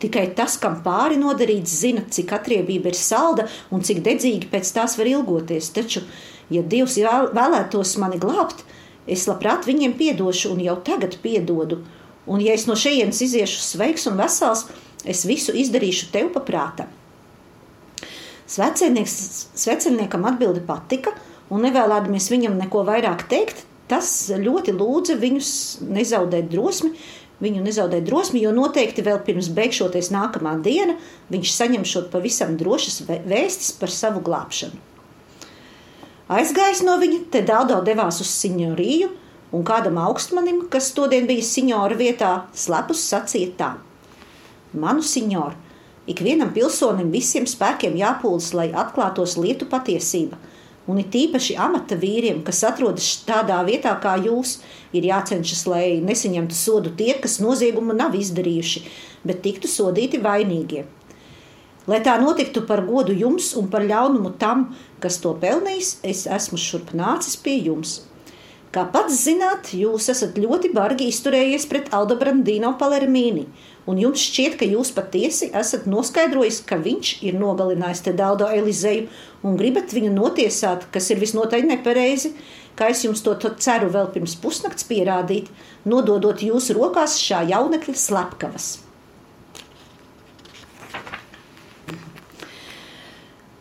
[0.00, 4.94] Tikai tas, kam pāri nodarīts, zina, cik atriebība ir salda un cik dedzīgi pēc tās
[4.96, 5.68] var ilgoties.
[5.76, 6.00] Taču,
[6.48, 6.96] ja Dievs
[7.36, 8.64] vēlētos mani glābt,
[9.08, 11.80] Es labprāt viņiem piedošu, un jau tagad piedodu.
[12.26, 14.66] Un, ja es no šejienes iziešu sveiks un vesels,
[15.08, 16.86] es visu izdarīšu tev paprātā.
[18.50, 21.14] Sveciniekam atbildi patika,
[21.50, 25.50] un nevēlēdamies viņam neko vairāk teikt, tas ļoti lūdza viņus
[25.86, 26.92] nezaudēt drosmi,
[27.40, 30.98] viņu nezaudēt drosmi, jo noteikti vēl pirms beigšoties nākamā diena
[31.32, 34.89] viņš saņemšot pavisam drošas vēstis par savu glābšanu.
[36.30, 39.08] Aizgājis no viņa, te Dādo devās uz signoriju,
[39.50, 43.70] un kādam augstmanim, kas todien bija signora vietā, slepus sacīja tā:
[44.70, 45.58] Manu signoru,
[46.06, 50.38] ikvienam pilsonim visiem spēkiem jāpūlas, lai atklātos lietu patiesība,
[50.86, 54.60] un it īpaši amata vīriem, kas atrodas tādā vietā kā jūs,
[54.94, 58.86] ir jācenšas, lai nesaņemtu sodu tie, kas noziegumu nav izdarījuši,
[59.26, 60.86] bet tiktu sodīti vainīgie.
[61.88, 64.68] Lai tā notiktu par godu jums un par ļaunumu tam,
[65.00, 68.02] kas to pelnījis, es esmu šurp nācis pie jums.
[68.70, 73.48] Kā pats zināt, jūs esat ļoti bargi izturējies pret Aldo Brandino Palermīni,
[73.90, 79.08] un jums šķiet, ka jūs patiesi esat noskaidrojis, ka viņš ir nogalinājis te Daldo Elizeju
[79.42, 82.30] un gribat viņu notiesāt, kas ir visnotaļ nepareizi,
[82.78, 85.50] kā es jums to ceru vēl pirms pusnakts pierādīt,
[85.82, 88.70] nododot jūsu rokās šā jaunekļa slepkavas.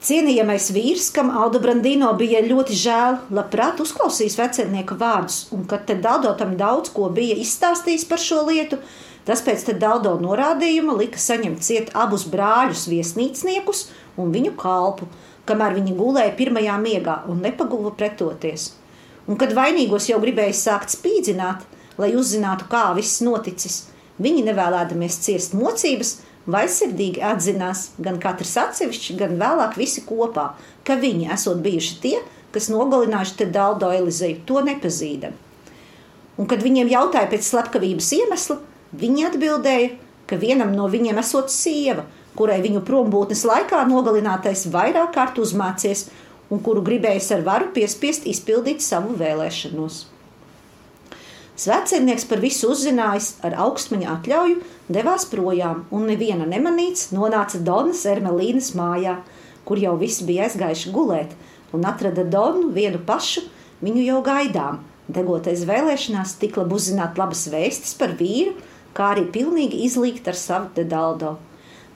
[0.10, 5.94] Cienījamais vīrs, kam Aldo Brandino bija ļoti žēl, labprāt uzklausījis vecēnieku vārdus, un kad te
[6.02, 8.80] Daldo tam daudz ko bija izstāstījis par šo lietu,
[9.28, 13.84] tas pēc Daldo norādījuma lika saņemt ciet abus brāļus viesnīcniekus
[14.18, 15.06] un viņu kalpu,
[15.46, 18.72] kamēr viņi gulēja pirmajā miegā un nepaguva pretoties.
[19.30, 21.62] Un kad vainīgos jau gribēja sākt spīdzināt,
[22.02, 23.84] lai uzzinātu, kā viss noticis,
[24.18, 26.16] viņi nevēlēdamies ciest mocības,
[26.54, 30.54] vaisirdīgi atzinās gan katrs atsevišķi, gan vēlāk visi kopā,
[30.88, 32.18] ka viņi esot bijuši tie,
[32.54, 35.36] kas nogalinājuši te Daldo Elizeju, to nepazīdam.
[36.40, 38.60] Un, kad viņiem jautāja pēc slepkavības iemesla,
[39.00, 39.90] viņi atbildēja,
[40.30, 42.06] ka vienam no viņiem esot sieva,
[42.38, 46.08] kurai viņu prombūtnes laikā nogalinātais vairāk kārt uzmācies
[46.50, 50.06] un kuru gribējis ar varu piespiest izpildīt savu vēlēšanos.
[51.60, 54.60] Svētceļnieks par visu uzzinājis, ar augstmaņa atļauju
[54.96, 59.18] devās projām, un neviena nemanīts nonāca Donas Ermelīnas mājā,
[59.68, 61.34] kur jau visi bija aizgājuši gulēt,
[61.76, 63.44] un atrada Donu vienu pašu,
[63.84, 64.80] viņu jau gaidām.
[65.12, 68.56] Degoties vēlēšanās, tik labi uzzināt labas vēstis par vīru,
[68.96, 71.36] kā arī pilnīgi izlīgt ar savu dedaldo.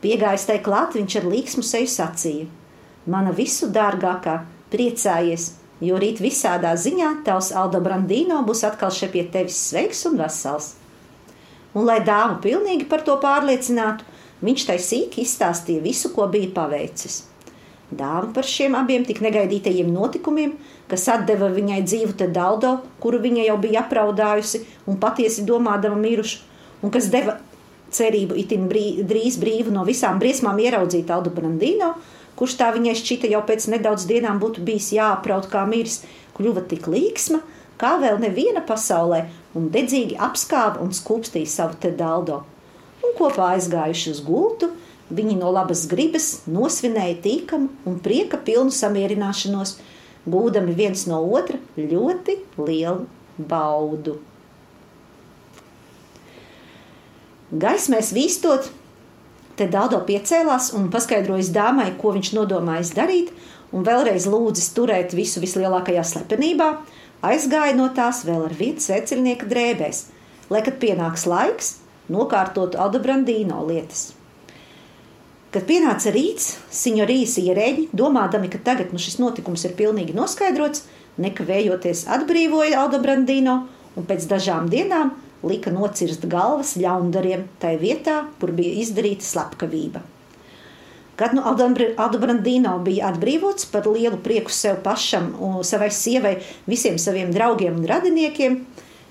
[0.03, 2.51] Piegājis tai klāt, viņš ar līksmu seju sacīja:
[3.07, 4.41] Mana visu dārgākā,
[4.73, 5.53] priecājies!
[5.83, 10.73] Jo rīt visādā ziņā tavs Aldo Brandīno būs atkal šeit pie tevis sveiks un vesels.
[11.73, 14.05] Un, lai dāmu pilnīgi par to pārliecinātu,
[14.45, 17.23] viņš tai sīki izstāstīja visu, ko bija paveicis.
[17.93, 20.55] Dāma par šiem abiem tik negaidītajiem notikumiem,
[20.89, 26.39] kas deva viņai dzīvu te Daldo, kuru viņa jau bija apraudājusi un patiesi domādama mirušu,
[26.81, 27.37] un kas deva
[27.93, 31.93] cerību itin brī, drīz brīvu no visām briesmām ieraudzīt Aldo Brandīno,
[32.39, 36.01] kurš tā viņai šķita jau pēc nedaudz dienām būtu bijis jāapraut kā miris,
[36.37, 37.41] kļuva tik līksma,
[37.77, 39.25] kā vēl neviena pasaulē,
[39.57, 42.41] un dedzīgi apskāva un skūpstīja savu te daldo.
[43.03, 44.71] Un kopā aizgājuši uz gultu,
[45.13, 49.77] viņi no labas gribas nosvinēja tīkamu un prieka pilnu samierināšanos,
[50.25, 53.05] gūdami viens no otra ļoti lielu
[53.37, 54.17] baudu.
[57.53, 58.71] Gaismēs vīstot,
[59.53, 63.29] Te Dādo piecēlās un paskaidroja dāmai, ko viņš nodomājis darīt,
[63.73, 66.69] un vēlreiz lūdzis turēt visu vislielākajā slepenībā,
[67.21, 70.07] aizgāja no tās vēl ar vietu sveceļnieka drēbēs,
[70.49, 71.75] lai, kad pienāks laiks,
[72.09, 74.11] nokārtotu Aldobrandīno lietas.
[75.53, 80.87] Kad pienāca rīts, signorijas ierēģi, domādami, ka tagad nu šis notikums ir pilnīgi noskaidrots,
[81.21, 83.59] nekavējoties atbrīvoja Aldobrandīno
[83.93, 85.13] un pēc dažām dienām
[85.43, 90.03] lika nocirst galvas ļaundariem tai vietā, kur bija izdarīta slepkavība.
[91.15, 95.29] Kad nu Aldobrandino bija atbrīvots par lielu prieku sev pašam
[95.61, 98.63] savai sievai, visiem saviem draugiem un radiniekiem,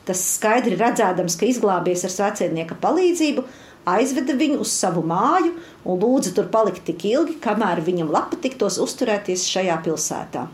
[0.09, 3.45] tas skaidri redzēdams, ka izglābies ar svecēnieka palīdzību,
[3.93, 5.55] aizveda viņu uz savu māju
[5.85, 10.49] un lūdza tur palikt tik ilgi, kamēr viņam lapa tiktos uzturēties šajā pilsētā.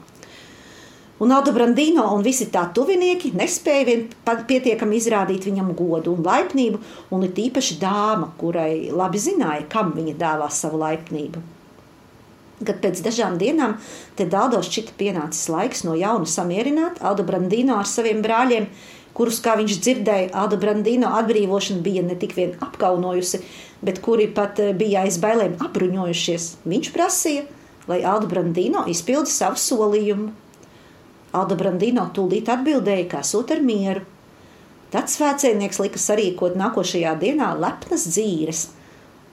[1.19, 6.79] Un Aldo Brandino un visi tā tuvinieki nespēja vien pietiekami izrādīt viņam godu un laipnību,
[7.11, 11.43] un it īpaši dāma, kurai labi zināja, kam viņa dāvās savu laipnību.
[12.62, 13.77] Kad pēc dažām dienām
[14.19, 18.71] te Daldo šķita pienācis laiks no jauna samierināt Aldo Brandino ar saviem brāļiem,
[19.19, 23.43] kurus, kā viņš dzirdēja, Aldo Brandino atbrīvošana bija ne tik vien apkaunojusi,
[23.83, 26.51] bet kuri pat eh, bija aiz bailēm apbruņojušies.
[26.71, 27.47] Viņš prasīja,
[27.91, 30.31] lai Aldo Brandino izpilda savu solījumu.
[31.39, 34.03] Aldo Brandino tūlīt atbildēja, kā sūt ar mieru.
[34.93, 38.66] Tad svētceinieks lika sarīkot nākošajā dienā lepnas dzīves–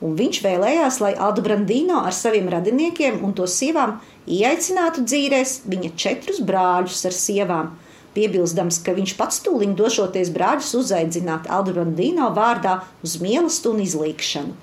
[0.03, 5.91] un viņš vēlējās, lai Aldo Brandino ar saviem radiniekiem un to sievām ieaicinātu dzīvēs viņa
[5.99, 7.71] četrus brāļus ar sievām,
[8.15, 14.55] piebilstams, ka viņš pats tūlīt došoties brāļus uzaicināt Aldo Brandino vārdā uz mīlestību un izlīkšanu.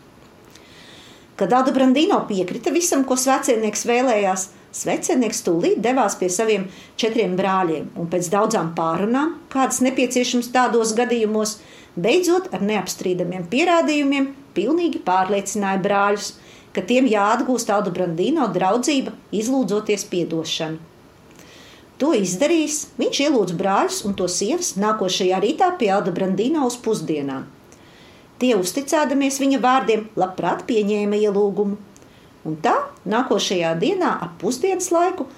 [1.41, 6.69] Kad Aldo Brandino piekrita visam, ko svecinieks vēlējās, svecinieks tūlīt devās pie saviem
[7.01, 11.59] četriem brāļiem un pēc daudzām pārunām, kādas nepieciešamas tādos gadījumos,
[11.97, 16.33] beidzot ar neapstrīdamiem pierādījumiem pilnīgi pārliecināja brāļus,
[16.73, 20.81] ka tiem jāatgūst Aldo Brandino draudzība, izlūdzoties piedošanu.
[22.01, 27.45] To izdarījis, viņš ielūdza brāļus un to sievas nākošajā rītā pie Alda Brandino uz pusdienām.
[28.43, 31.77] Tie, uzticēdamies viņa vārdiem, labprāt pieņēma ielūgumu.
[32.49, 32.75] Un tā
[33.07, 35.29] nākošajā dienā, ap pusdienas laiku,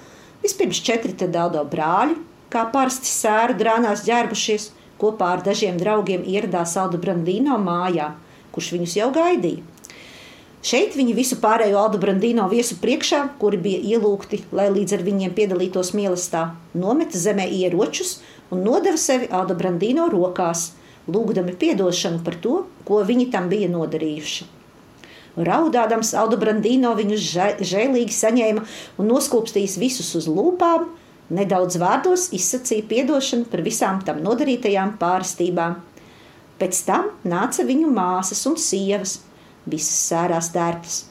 [0.43, 2.17] vispirms četri te daudo brāļi,
[2.49, 8.13] kā parasti sēru drānās ģērbušies, kopā ar dažiem draugiem ieradās Alda Brandino mājā
[8.55, 9.63] kurš viņus jau gaidīja.
[10.65, 15.35] Šeit viņi visu pārējo Aldu Brandīno viesu priekšā, kuri bija ielūgti, lai līdz ar viņiem
[15.37, 18.15] piedalītos mīlestībā, nometa zemē ieročus
[18.49, 20.71] un nodeva sevi Alda Brandīno rokās,
[21.05, 24.54] lūgdami atdošanu par to, ko viņi tam bija nodarījuši.
[25.35, 27.25] Raudādams, Aldo Brandīno viņus
[27.59, 28.61] žēlīgi saņēma
[29.01, 30.87] un noskūpstījis visus uz lūpām,
[31.35, 35.81] nedaudz vārdos izsacīja atdošanu par visām tam nodarītajām pārstībām.
[36.55, 39.17] Pēc tam nāca viņu māsas un sievas,
[39.67, 41.01] visas sērās tērptas,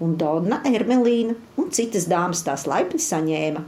[0.00, 3.64] un Donna Ermelīna un citas dāmas tās laipni saņēma.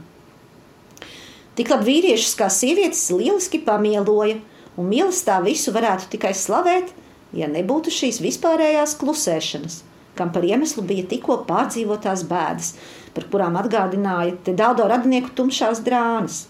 [1.57, 4.39] Tik labi vīriešus kā sievietes lieliski pamieloja,
[4.77, 6.91] un mīlestībā visu varētu tikai slavēt,
[7.37, 9.79] ja nebūtu šīs vispārējās klusēšanas,
[10.17, 12.73] kam par iemeslu bija tikko pārdzīvotās bēdas,
[13.15, 16.45] par kurām atgādināja te daudz radinieku tumšās drānas.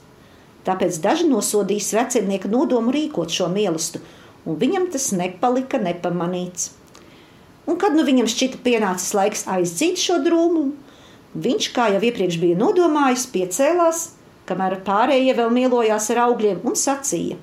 [0.67, 6.71] Tāpēc daži nosodīja svecinieka nodomu rīkot šo mīlestību un viņam tas nepalika nepamanīts.
[7.67, 10.71] Un kad nu viņam šķita pienācis laiks aizdzīt šo drūmumu,
[11.35, 14.03] viņš, kā jau iepriekš bija nodomājis, piecēlās,
[14.47, 17.35] kamēr pārējie vēl mielojās ar augļiem un sacīja: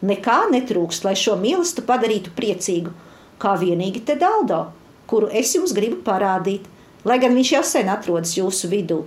[0.00, 2.94] Nekā netrūkst, lai šo mīlestību padarītu priecīgu,
[3.40, 4.70] kā vienīgi te daldo,
[5.10, 6.68] kuru es jums gribu parādīt,
[7.04, 9.02] lai gan viņš jau sen atrodas jūsu vidū,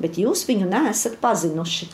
[0.00, 1.90] bet jūs viņu neesat pazinuši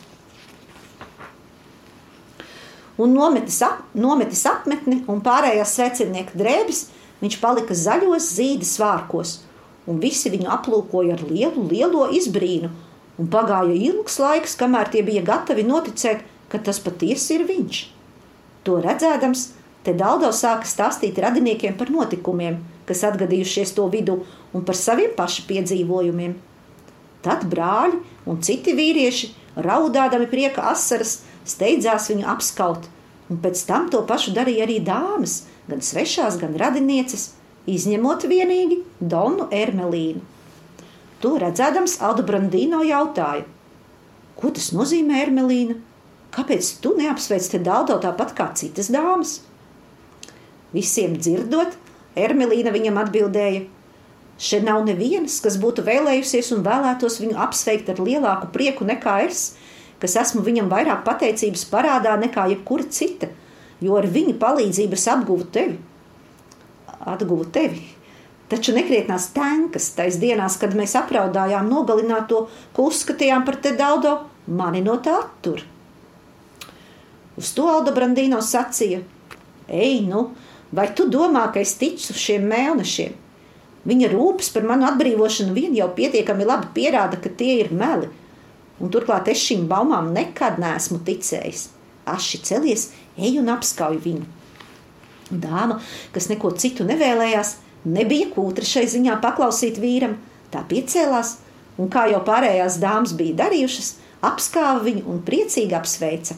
[2.97, 6.87] un nometis, ap, nometis apmetni un pārējās svecinieka drēbes,
[7.21, 9.37] viņš palika zaļos zīdes vārkos,
[9.87, 12.71] un visi viņu aplūkoja ar lielu, lielo izbrīnu,
[13.17, 17.83] un pagāja ilgs laiks, kamēr tie bija gatavi noticēt, ka tas patiesi ir viņš.
[18.65, 19.51] To redzēdams,
[19.85, 24.21] te Daldo sāka stāstīt radiniekiem par notikumiem, kas atgadījušies to vidū,
[24.55, 26.37] un par saviem pašu piedzīvojumiem.
[27.25, 29.31] Tad brāļi un citi vīrieši,
[29.67, 32.87] raudādami prieka asaras, steidzās viņu apskaut,
[33.31, 37.33] un pēc tam to pašu darīja arī dāmas, gan svešās, gan radinieces,
[37.67, 40.23] izņemot vienīgi Donu Ermelīnu.
[41.23, 43.47] To redzēdams, Alda Brandīno jautāja:
[44.37, 45.79] Ko tas nozīmē, Ermelīna?
[46.35, 49.39] Kāpēc tu neapsveic te Daldo tāpat kā citas dāmas?
[50.75, 51.73] Visiem dzirdot,
[52.17, 53.65] Ermelīna viņam atbildēja:
[54.37, 59.55] Šeit nav nevienas, kas būtu vēlējusies un vēlētos viņu apsveikt ar lielāku prieku nekā es,
[60.01, 63.31] kas esmu viņam vairāk pateicības parādā nekā jebkura cita,
[63.81, 65.79] jo ar viņa palīdzību es apguvu tevi.
[67.07, 67.81] Atguvu tevi.
[68.47, 72.45] Taču nekrietnās tankas, tais dienās, kad mēs apraudājām nogalināto,
[72.75, 74.13] ko uzskatījām par te daudo,
[74.47, 75.65] mani no tā attur.
[77.37, 79.01] Uz to Alda Brandīno sacīja:
[79.67, 80.29] Ej, nu,
[80.71, 83.17] vai tu domā, ka es ticu šiem mēnešiem?
[83.87, 88.09] Viņa rūpes par manu atbrīvošanu vien jau pietiekami labi pierāda, ka tie ir meli
[88.79, 91.67] un turklāt es šīm baumām nekad neesmu ticējis.
[92.07, 94.25] Aši celies, ej un apskauj viņu.
[95.27, 95.81] Dāma,
[96.15, 97.57] kas neko citu nevēlējās,
[97.89, 100.15] nebija kūtra šai ziņā paklausīt vīram,
[100.53, 101.35] tā piecēlās,
[101.77, 103.95] un kā jau pārējās dāmas bija darījušas,
[104.27, 106.37] apskāva viņu un priecīgi apsveica.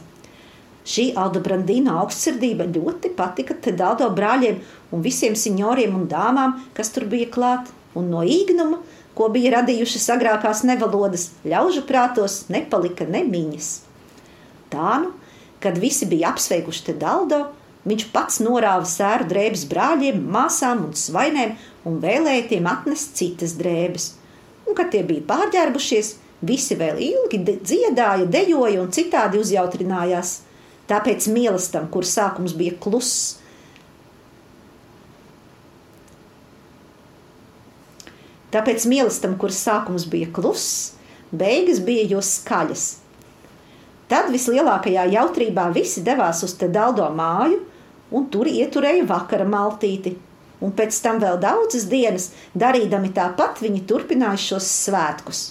[0.88, 4.61] Šī Alda Brandīna augstsirdība ļoti patika Tedaldo brāļiem
[4.95, 7.67] un visiem signoriem un dāmām, kas tur bija klāt,
[7.97, 8.80] un no īgnuma
[9.19, 13.71] ko bija radījušas agrākās nevalodas, ļaužu prātos nepalika nemiņas.
[14.71, 15.11] Tā nu,
[15.59, 17.41] kad visi bija apsveikuši te daldo,
[17.89, 21.57] viņš pats norāva sēru drēbes brāļiem, māsām un svainēm
[21.89, 24.13] un vēlēja tiem atnest citas drēbes.
[24.67, 26.13] Un, kad tie bija pārģērbušies,
[26.47, 30.38] visi vēl ilgi dziedāja, dejoja un citādi uzjautrinājās.
[30.89, 33.39] Tāpēc mīlestam, kur sākums bija kluss,
[38.49, 40.95] Tāpēc mīlestam, kuras sākums bija kluss,
[41.29, 42.85] beigas bija jo skaļas.
[44.09, 47.59] Tad vislielākajā jautrībā visi devās uz Tedaldo māju
[48.09, 50.15] un tur ieturēja vakara maltīti.
[50.65, 55.43] Un pēc tam vēl daudzas dienas, darīdami tāpat, viņi turpināja šos svētkus.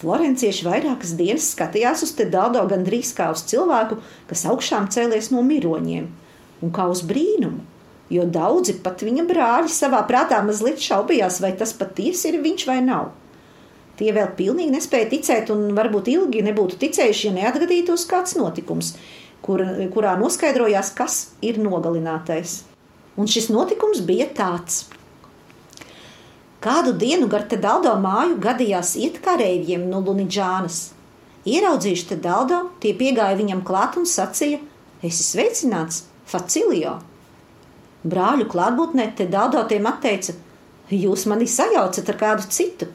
[0.00, 6.10] Florencieši vairākas dienas skatījās uz Tedaldo gandrīz kā uz cilvēku, kas augšām cēlies no miroņiem,
[6.62, 7.62] un kā uz brīnumu
[8.12, 12.80] jo daudzi pat viņa brāļi savā prātā mazliet šaubījās, vai tas patiesi ir viņš vai
[12.84, 13.12] nav.
[13.98, 18.94] Tie vēl pilnīgi nespēja ticēt, un varbūt ilgi nebūtu ticējuši, ja neatgadītos kāds notikums,
[19.44, 19.62] kur,
[19.94, 22.62] kurā noskaidrojās, kas ir nogalinātais.
[23.14, 24.88] Un šis notikums bija tāds.
[26.64, 30.94] Kādu dienu gar te Daldo māju gadījās iet kareiviem no Lunidžānas.
[31.44, 34.62] Ieraudzījuši te Daldo, tie piegāja viņam klāt un sacīja:
[35.02, 36.94] Es esmu sveicināts, Facilio!
[38.08, 40.32] Brāļu klātbūtnē te daudotiem atteica:
[40.88, 42.88] Jūs mani sajaucat ar kādu citu.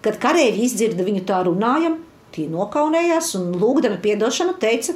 [0.00, 1.98] Kad kareivi izdzirda viņu tā runājam,
[2.32, 4.94] tie nokaunējās un lūgdami piedošanu teica: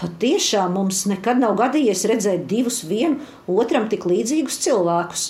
[0.00, 3.20] Patiešām mums nekad nav gadījies redzēt divus vienu
[3.60, 5.26] otram tik līdzīgus cilvēkus.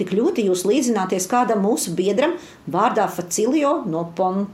[0.00, 2.32] Tik ļoti jūs līdzināties kādam mūsu biedram
[2.72, 4.48] vārdā Facilio no Pontremoli,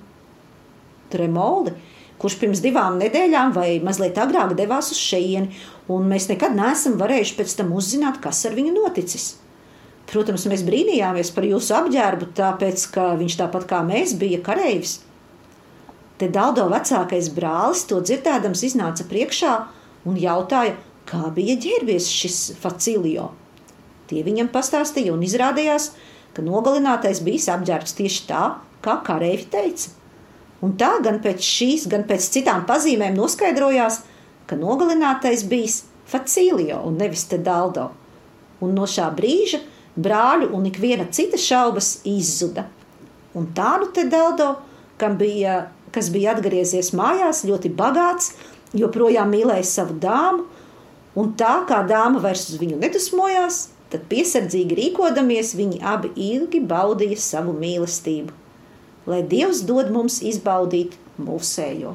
[2.19, 5.55] kurš pirms divām nedēļām vai mazliet agrāk devās uz šejieni,
[5.93, 9.37] un mēs nekad neesam varējuši pēc tam uzzināt, kas ar viņu noticis.
[10.11, 15.01] Protams, mēs brīnījāmies par jūsu apģērbu, tāpēc, ka viņš tāpat kā mēs bija kareivis.
[16.19, 19.55] Te Daldo vecākais brālis to dzirdēdams iznāca priekšā
[20.11, 20.75] un jautāja,
[21.07, 23.31] kā bija ģērbies šis Facilio.
[24.11, 25.91] Tie viņam pastāstīja un izrādījās,
[26.37, 28.43] ka nogalinātais bijis apģērbts tieši tā,
[28.85, 29.91] kā kareivi teica.
[30.65, 34.01] Un tā gan pēc šīs, gan pēc citām pazīmēm noskaidrojās,
[34.47, 37.91] ka nogalinātais bijis Facīlio un nevis Tedaldo.
[38.63, 39.61] Un no šā brīža
[39.99, 42.67] brāļu un ikviena cita šaubas izzuda.
[43.37, 44.53] Un tā nu Tedaldo,
[45.01, 48.33] kam bija, kas bija atgriezies mājās, ļoti bagāts,
[48.77, 50.47] joprojām mīlēja savu dāmu,
[51.17, 57.19] un tā kā dāma vairs uz viņu nedusmojās, tad piesardzīgi rīkodamies, viņi abi ilgi baudīja
[57.33, 58.43] savu mīlestību
[59.07, 61.95] lai Dievs dod mums izbaudīt mūsējo.